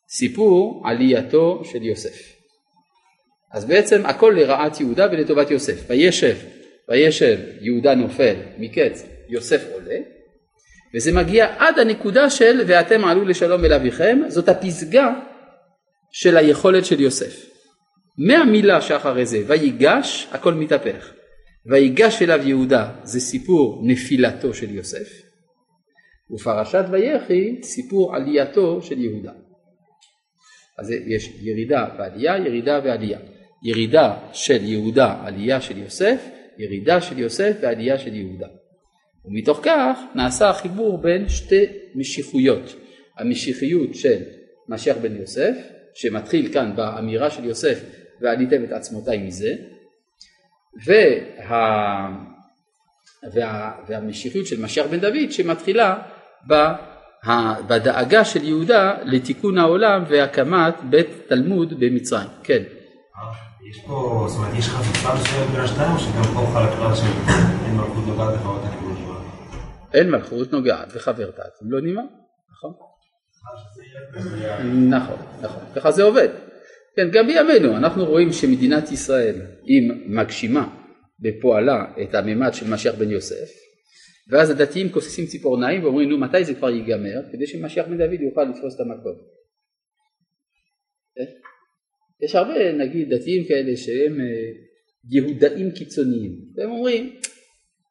סיפור 0.10 0.84
עלייתו 0.86 1.62
של 1.66 1.84
יוסף. 1.84 2.34
אז 3.54 3.66
בעצם 3.66 4.06
הכל 4.06 4.34
לרעת 4.38 4.80
יהודה 4.80 5.08
ולטובת 5.12 5.52
יוסף. 5.52 5.86
וישב, 5.88 6.38
וישב 6.90 7.40
יהודה 7.62 7.96
נופל 7.96 8.36
מקץ 8.58 9.06
יוסף 9.30 9.74
עולה 9.74 10.00
וזה 10.96 11.12
מגיע 11.14 11.56
עד 11.58 11.80
הנקודה 11.80 12.30
של 12.30 12.64
ואתם 12.68 13.06
עלו 13.06 13.26
לשלום 13.26 13.66
אל 13.66 13.74
אביכם 13.74 14.20
זאת 14.28 14.50
הפסגה 14.50 15.14
של 16.12 16.38
היכולת 16.38 16.86
של 16.86 17.02
יוסף. 17.02 17.46
מהמילה 18.18 18.82
שאחרי 18.82 19.26
זה 19.26 19.44
ויגש 19.48 20.28
הכל 20.32 20.54
מתהפך. 20.54 21.14
ויגש 21.66 22.22
אליו 22.22 22.48
יהודה 22.48 22.92
זה 23.04 23.20
סיפור 23.20 23.82
נפילתו 23.86 24.54
של 24.54 24.76
יוסף 24.76 25.08
ופרשת 26.32 26.86
ויחי 26.92 27.62
סיפור 27.64 28.16
עלייתו 28.16 28.82
של 28.82 29.00
יהודה. 29.00 29.32
אז 30.80 30.92
יש 30.92 31.30
ירידה 31.42 31.88
ועלייה, 32.00 32.38
ירידה 32.38 32.80
ועלייה. 32.84 33.20
ירידה 33.64 34.18
של 34.34 34.66
יהודה, 34.66 35.22
עלייה 35.24 35.62
של 35.62 35.78
יוסף, 35.78 36.26
ירידה 36.58 37.02
של 37.02 37.20
יוסף 37.20 37.58
ועלייה 37.62 37.98
של 38.00 38.16
יהודה. 38.16 38.48
ומתוך 39.26 39.60
כך 39.64 40.00
נעשה 40.16 40.50
החיבור 40.50 40.98
בין 40.98 41.30
שתי 41.30 41.66
משיחויות. 41.96 42.76
המשיחיות 43.18 43.96
של 43.96 44.18
משיח 44.70 44.98
בן 44.98 45.16
יוסף, 45.16 45.58
שמתחיל 45.94 46.54
כאן 46.54 46.76
באמירה 46.76 47.30
של 47.30 47.46
יוסף 47.46 47.84
ועליתם 48.22 48.64
את 48.64 48.72
עצמותיי 48.72 49.18
מזה, 49.18 49.54
וה... 50.86 52.10
וה... 53.34 53.72
והמשיחיות 53.88 54.48
של 54.48 54.62
משיח 54.62 54.86
בן 54.88 55.00
דוד 55.00 55.32
שמתחילה 55.32 55.96
בדאגה 57.68 58.26
של 58.26 58.44
יהודה 58.44 58.94
לתיקון 59.04 59.58
העולם 59.58 60.04
והקמת 60.08 60.76
בית 60.90 61.08
תלמוד 61.28 61.74
במצרים. 61.80 62.30
כן. 62.44 62.64
יש 63.70 63.80
פה, 63.88 64.26
זאת 64.30 64.38
אומרת, 64.38 64.54
יש 64.60 64.66
חפיפה 64.66 65.10
מסוימת 65.16 65.50
בין 65.52 65.62
השתיים, 65.62 65.92
או 65.94 66.00
שגם 66.00 66.24
פה 66.34 66.52
חל 66.54 66.64
הכלל 66.64 66.96
שאין 66.96 67.78
מלכות 67.78 68.08
נוגעת 68.08 68.34
וחברתה 68.36 68.68
כאילו 68.78 68.94
נשמע? 68.94 69.16
אין 69.94 70.10
מלכות 70.12 70.52
נוגעת 70.52 70.88
וחברתה, 70.94 71.42
אתם 71.42 71.72
לא 71.72 71.82
נימה, 71.82 72.02
נכון? 72.52 72.74
נכון, 74.90 75.18
נכון, 75.42 75.64
ככה 75.76 75.92
זה 75.92 76.04
עובד. 76.04 76.30
כן, 76.96 77.10
גם 77.12 77.28
בימינו 77.28 77.78
אנחנו 77.78 78.06
רואים 78.06 78.32
שמדינת 78.32 78.92
ישראל 78.92 79.42
היא 79.64 79.92
מגשימה 80.06 80.76
בפועלה 81.20 81.86
את 82.04 82.16
הממד 82.16 82.54
של 82.54 82.70
משיח 82.74 82.96
בן 82.96 83.12
יוסף, 83.12 83.50
ואז 84.30 84.50
הדתיים 84.50 84.92
כוססים 84.92 85.26
ציפורניים 85.26 85.84
ואומרים 85.84 86.10
נו 86.10 86.18
מתי 86.18 86.46
זה 86.46 86.54
כבר 86.54 86.70
ייגמר 86.70 87.22
כדי 87.32 87.48
שמשיח 87.48 87.86
בן 87.86 87.98
דוד 87.98 88.22
יוכל 88.22 88.44
לתפוס 88.44 88.76
את 88.76 88.80
המקום. 88.80 89.16
יש 92.26 92.36
הרבה 92.36 92.72
נגיד 92.72 93.14
דתיים 93.14 93.48
כאלה 93.48 93.78
שהם 93.78 94.22
אה, 94.22 94.52
יהודאים 95.10 95.72
קיצוניים 95.72 96.32
והם 96.56 96.72
אומרים 96.72 97.20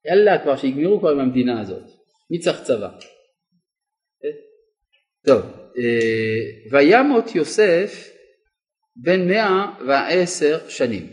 יאללה 0.04 0.42
כבר 0.42 0.56
שיגמרו 0.56 1.00
כבר 1.00 1.10
עם 1.10 1.20
המדינה 1.20 1.60
הזאת 1.60 1.84
מי 2.30 2.38
צריך 2.38 2.62
צבא? 2.62 2.88
אה? 4.24 4.30
טוב 5.26 5.42
אה, 5.78 6.70
וימות 6.72 7.34
יוסף 7.34 8.12
בן 8.96 9.28
מאה 9.28 9.78
ועשר 9.88 10.68
שנים 10.68 11.10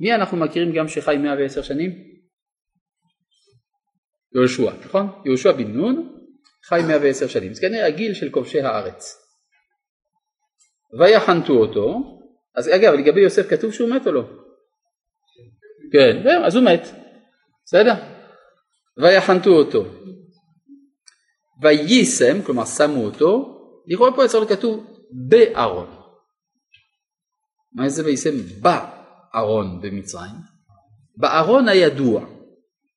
מי 0.00 0.14
אנחנו 0.14 0.36
מכירים 0.36 0.72
גם 0.72 0.88
שחי 0.88 1.16
מאה 1.18 1.34
ועשר 1.34 1.62
שנים? 1.62 2.12
יהושע 4.34 4.72
נכון? 4.84 5.06
יהושע 5.24 5.52
בן 5.52 5.72
נון 5.72 6.18
חי 6.64 6.80
מאה 6.88 6.98
ועשר 7.02 7.26
שנים 7.26 7.54
זה 7.54 7.60
כנראה 7.60 7.86
הגיל 7.86 8.14
של 8.14 8.30
כובשי 8.30 8.60
הארץ 8.60 9.21
ויחנתו 10.98 11.52
אותו, 11.52 12.00
אז 12.54 12.68
אגב 12.68 12.92
לגבי 12.92 13.20
יוסף 13.20 13.50
כתוב 13.50 13.72
שהוא 13.72 13.90
מת 13.90 14.06
או 14.06 14.12
לא? 14.12 14.22
כן, 15.92 16.22
אז 16.44 16.56
הוא 16.56 16.64
מת. 16.64 16.88
בסדר? 17.64 17.94
ויחנתו 18.98 19.50
אותו. 19.50 19.84
ויישם, 21.62 22.42
כלומר 22.42 22.64
שמו 22.64 23.04
אותו, 23.04 23.58
לכאורה 23.86 24.16
פה 24.16 24.24
אצלנו 24.24 24.48
כתוב 24.48 24.86
בארון. 25.28 25.86
מה 27.72 27.88
זה 27.88 28.04
ויישם 28.04 28.30
בארון 28.60 29.80
במצרים? 29.80 30.34
בארון 31.16 31.68
הידוע. 31.68 32.26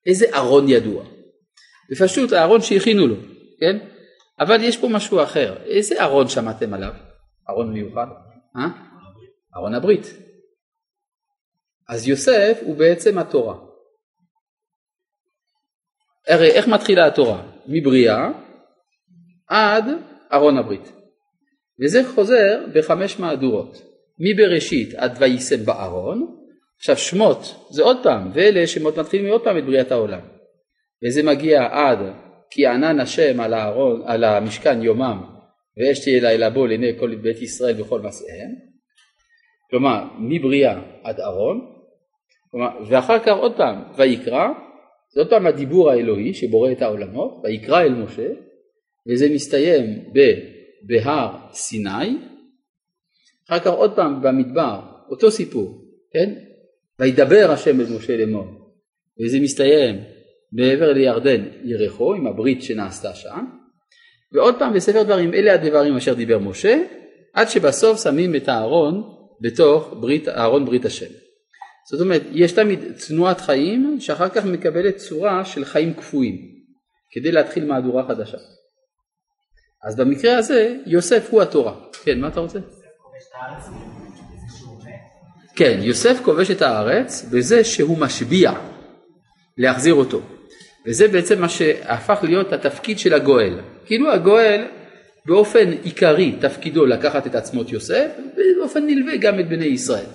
איזה 0.05 0.25
ארון 0.33 0.69
ידוע? 0.69 1.03
בפשוט 1.91 2.31
הארון 2.31 2.61
שהכינו 2.61 3.07
לו, 3.07 3.15
כן? 3.59 3.87
אבל 4.39 4.63
יש 4.63 4.77
פה 4.77 4.87
משהו 4.87 5.23
אחר. 5.23 5.57
איזה 5.65 6.03
ארון 6.03 6.27
שמעתם 6.27 6.73
עליו? 6.73 6.93
ארון 7.49 7.73
מיוחד? 7.73 8.07
אה? 8.55 8.67
ארון 9.55 9.73
הברית. 9.73 10.05
אז 11.89 12.07
יוסף 12.07 12.59
הוא 12.61 12.77
בעצם 12.77 13.17
התורה. 13.17 13.55
הרי 16.27 16.51
איך 16.51 16.67
מתחילה 16.67 17.07
התורה? 17.07 17.43
מבריאה 17.67 18.29
עד 19.47 19.85
ארון 20.33 20.57
הברית. 20.57 20.91
וזה 21.83 22.01
חוזר 22.15 22.65
בחמש 22.73 23.19
מהדורות. 23.19 23.81
מבראשית 24.19 24.93
עד 24.93 25.17
ויישם 25.19 25.65
בארון, 25.65 26.35
עכשיו 26.77 26.97
שמות 26.97 27.67
זה 27.69 27.83
עוד 27.83 27.97
פעם, 28.03 28.31
ואלה 28.33 28.67
שמות 28.67 28.99
מתחילים 28.99 29.31
עוד 29.31 29.43
פעם 29.43 29.57
את 29.57 29.65
בריאת 29.65 29.91
העולם. 29.91 30.19
וזה 31.05 31.23
מגיע 31.23 31.63
עד 31.71 31.99
כי 32.49 32.67
ענן 32.67 32.99
השם 32.99 33.39
על 33.39 33.53
הארון, 33.53 34.03
על 34.05 34.23
המשכן 34.23 34.81
יומם, 34.81 35.34
ואש 35.77 35.99
תהיה 35.99 36.21
לילה 36.21 36.49
בו 36.49 36.65
לעיני 36.65 36.99
כל 36.99 37.15
בית 37.15 37.41
ישראל 37.41 37.81
וכל 37.81 38.01
מסעיהם. 38.01 38.51
כלומר, 39.69 40.03
מבריאה 40.19 40.81
עד 41.03 41.19
ארון, 41.19 41.75
כלומר, 42.51 42.69
ואחר 42.89 43.19
כך 43.19 43.37
עוד 43.37 43.57
פעם, 43.57 43.83
ויקרא, 43.97 44.47
זה 45.13 45.21
עוד 45.21 45.29
פעם 45.29 45.47
הדיבור 45.47 45.91
האלוהי 45.91 46.33
שבורא 46.33 46.71
את 46.71 46.81
העולמות, 46.81 47.41
ויקרא 47.43 47.81
אל 47.81 47.93
משה, 47.93 48.27
וזה 49.07 49.29
מסתיים 49.33 49.99
ב, 50.13 50.19
בהר 50.87 51.37
סיני, 51.53 52.17
אחר 53.49 53.59
כך 53.59 53.67
עוד 53.67 53.95
פעם 53.95 54.21
במדבר, 54.21 54.79
אותו 55.09 55.31
סיפור, 55.31 55.81
כן? 56.13 56.33
וידבר 56.99 57.51
השם 57.51 57.81
אל 57.81 57.85
משה 57.97 58.17
לאמור, 58.17 58.45
וזה 59.23 59.39
מסתיים 59.39 59.95
מעבר 60.51 60.93
לירדן 60.93 61.45
ירחו 61.63 62.13
עם 62.13 62.27
הברית 62.27 62.61
שנעשתה 62.61 63.13
שם, 63.13 63.45
ועוד 64.35 64.55
פעם 64.59 64.73
בספר 64.73 65.03
דברים 65.03 65.33
אלה 65.33 65.53
הדברים 65.53 65.97
אשר 65.97 66.13
דיבר 66.13 66.39
משה, 66.39 66.77
עד 67.33 67.49
שבסוף 67.49 68.03
שמים 68.03 68.35
את 68.35 68.47
הארון 68.49 69.03
בתוך 69.41 69.93
ברית, 69.99 70.27
ארון 70.27 70.65
ברית 70.65 70.85
השם. 70.85 71.11
זאת 71.91 72.01
אומרת, 72.01 72.21
יש 72.31 72.51
תמיד 72.51 72.79
תנועת 73.07 73.41
חיים 73.41 73.97
שאחר 73.99 74.29
כך 74.29 74.45
מקבלת 74.45 74.95
צורה 74.95 75.45
של 75.45 75.65
חיים 75.65 75.93
קפואים, 75.93 76.35
כדי 77.11 77.31
להתחיל 77.31 77.65
מהדורה 77.65 78.07
חדשה. 78.07 78.37
אז 79.83 79.95
במקרה 79.95 80.37
הזה, 80.37 80.75
יוסף 80.85 81.27
הוא 81.29 81.41
התורה. 81.41 81.73
כן, 82.03 82.19
מה 82.19 82.27
אתה 82.27 82.39
רוצה? 82.39 82.59
כן, 85.55 85.79
יוסף 85.81 86.19
כובש 86.23 86.51
את 86.51 86.61
הארץ 86.61 87.25
בזה 87.31 87.63
שהוא 87.63 87.97
משביע 87.97 88.51
להחזיר 89.57 89.93
אותו. 89.93 90.21
וזה 90.87 91.07
בעצם 91.07 91.41
מה 91.41 91.49
שהפך 91.49 92.19
להיות 92.23 92.53
התפקיד 92.53 92.99
של 92.99 93.13
הגואל. 93.13 93.59
כאילו 93.85 94.11
הגואל 94.11 94.65
באופן 95.25 95.71
עיקרי 95.83 96.35
תפקידו 96.41 96.85
לקחת 96.85 97.27
את 97.27 97.35
עצמות 97.35 97.71
יוסף, 97.71 98.07
ובאופן 98.33 98.85
נלווה 98.85 99.17
גם 99.17 99.39
את 99.39 99.49
בני 99.49 99.65
ישראל. 99.65 100.05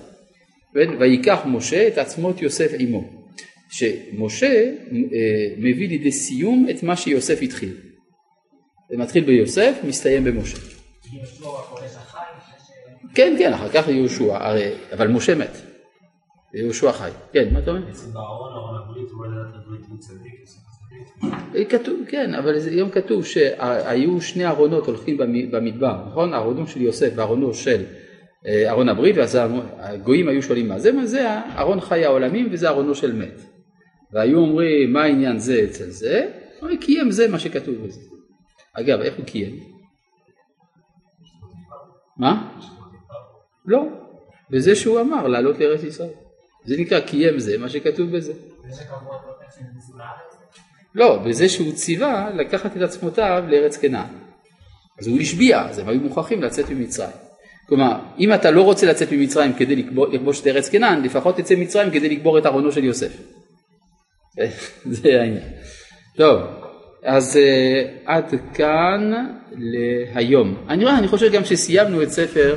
ויקח 0.75 1.41
משה 1.47 1.89
את 1.89 1.99
עצמות 1.99 2.43
יוסף 2.43 2.71
עמו. 2.79 3.21
שמשה 3.71 4.47
אה, 4.47 5.55
מביא 5.57 5.89
לידי 5.89 6.13
סיום 6.13 6.67
את 6.71 6.83
מה 6.83 6.97
שיוסף 6.97 7.39
התחיל. 7.43 7.77
זה 8.91 8.97
מתחיל 8.97 9.25
ביוסף, 9.25 9.75
מסתיים 9.85 10.25
במשה. 10.25 10.59
כן, 13.15 13.35
כן, 13.39 13.53
אחר 13.53 13.69
כך 13.69 13.89
יהושע, 13.89 14.37
הרי, 14.37 14.73
אבל 14.93 15.09
משה 15.09 15.35
מת. 15.35 15.57
יהושע 16.55 16.93
חי. 16.93 17.11
כן, 17.33 17.53
מה 17.53 17.59
אתה 17.59 17.71
אומר? 17.71 17.91
אה, 21.55 21.65
כתוב, 21.65 22.01
כן, 22.09 22.35
אבל 22.35 22.55
היום 22.71 22.91
כתוב 22.91 23.25
שהיו 23.25 24.21
שני 24.21 24.47
ארונות 24.47 24.87
הולכים 24.87 25.17
במדבר, 25.51 26.05
נכון? 26.11 26.35
ארונו 26.35 26.67
של 26.67 26.83
יוסף 26.83 27.13
וארונו 27.15 27.55
של 27.55 27.85
אה, 28.47 28.71
ארון 28.71 28.89
הברית, 28.89 29.17
ואז 29.17 29.39
הגויים 29.79 30.29
היו 30.29 30.43
שואלים 30.43 30.69
מה 30.69 30.79
זה, 30.79 30.93
מה 30.93 31.07
זה 31.07 31.39
ארון 31.59 31.81
חי 31.81 32.05
העולמים 32.05 32.49
וזה 32.51 32.69
ארונו 32.69 32.95
של 32.95 33.17
מת. 33.17 33.41
והיו 34.13 34.39
אומרים 34.39 34.93
מה 34.93 35.03
העניין 35.03 35.39
זה 35.39 35.65
אצל 35.65 35.91
זה, 35.91 36.31
הוא 36.61 36.71
קיים 36.81 37.11
זה 37.11 37.29
מה 37.29 37.39
שכתוב 37.39 37.75
בזה. 37.87 38.01
אגב, 38.73 39.01
איך 39.01 39.17
הוא 39.17 39.25
קיים? 39.25 39.61
מה? 42.17 42.59
לא, 43.67 43.87
בזה 44.51 44.77
שהוא 44.77 45.01
אמר 45.01 45.27
לעלות 45.27 45.59
לארץ 45.59 45.83
ישראל. 45.83 46.11
זה 46.65 46.75
נקרא 46.79 47.01
קיים 47.01 47.39
זה, 47.39 47.59
מה 47.59 47.69
שכתוב 47.69 48.17
בזה. 48.17 48.33
לא, 50.95 51.19
בזה 51.19 51.49
שהוא 51.49 51.73
ציווה 51.73 52.31
לקחת 52.35 52.77
את 52.77 52.83
עצמותיו 52.83 53.45
לארץ 53.49 53.77
כנען. 53.77 54.07
אז 55.01 55.07
הוא 55.07 55.21
השביע, 55.21 55.61
אז 55.69 55.79
הם 55.79 55.89
היו 55.89 56.01
מוכרחים 56.01 56.43
לצאת 56.43 56.71
ממצרים. 56.71 57.17
כלומר, 57.69 57.99
אם 58.19 58.35
אתה 58.35 58.51
לא 58.51 58.63
רוצה 58.63 58.87
לצאת 58.87 59.13
ממצרים 59.13 59.53
כדי 59.53 59.77
לכבוש 60.13 60.41
את 60.41 60.47
ארץ 60.47 60.69
כנען, 60.69 61.03
לפחות 61.03 61.37
תצא 61.37 61.55
ממצרים 61.55 61.91
כדי 61.91 62.09
לקבור 62.09 62.39
את 62.39 62.47
ארונו 62.47 62.73
של 62.73 62.85
יוסף. 62.85 63.13
זה 64.91 65.21
העניין. 65.21 65.45
טוב, 66.17 66.41
אז 67.05 67.37
uh, 67.37 68.09
עד 68.11 68.35
כאן 68.55 69.13
להיום. 69.53 70.55
אני, 70.69 70.87
אני 70.99 71.09
חושב 71.09 71.33
גם 71.33 71.45
שסיימנו 71.45 72.03
את 72.03 72.11
ספר 72.11 72.57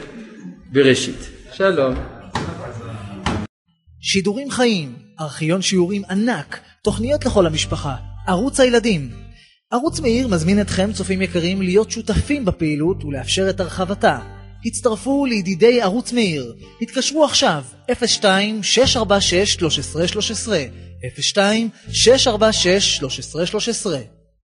בראשית. 0.72 1.20
שלום. 1.52 1.94
שידורים 4.02 4.52
חיים, 4.52 4.96
ארכיון 5.22 5.62
שיעורים 5.62 6.02
ענק, 6.10 6.60
תוכניות 6.84 7.26
לכל 7.26 7.46
המשפחה, 7.46 7.96
ערוץ 8.28 8.60
הילדים. 8.60 9.10
ערוץ 9.72 10.00
מאיר 10.00 10.28
מזמין 10.28 10.62
אתכם, 10.62 10.94
צופים 10.94 11.22
יקרים, 11.22 11.62
להיות 11.62 11.92
שותפים 11.92 12.46
בפעילות 12.46 13.04
ולאפשר 13.04 13.50
את 13.50 13.60
הרחבתה. 13.60 14.20
הצטרפו 14.66 15.26
לידידי 15.26 15.82
ערוץ 15.82 16.14
מאיר. 16.14 16.56
התקשרו 16.82 17.26
עכשיו, 17.26 17.64
02-646-1313, 17.92 17.94
02-646-1313. 21.88 24.23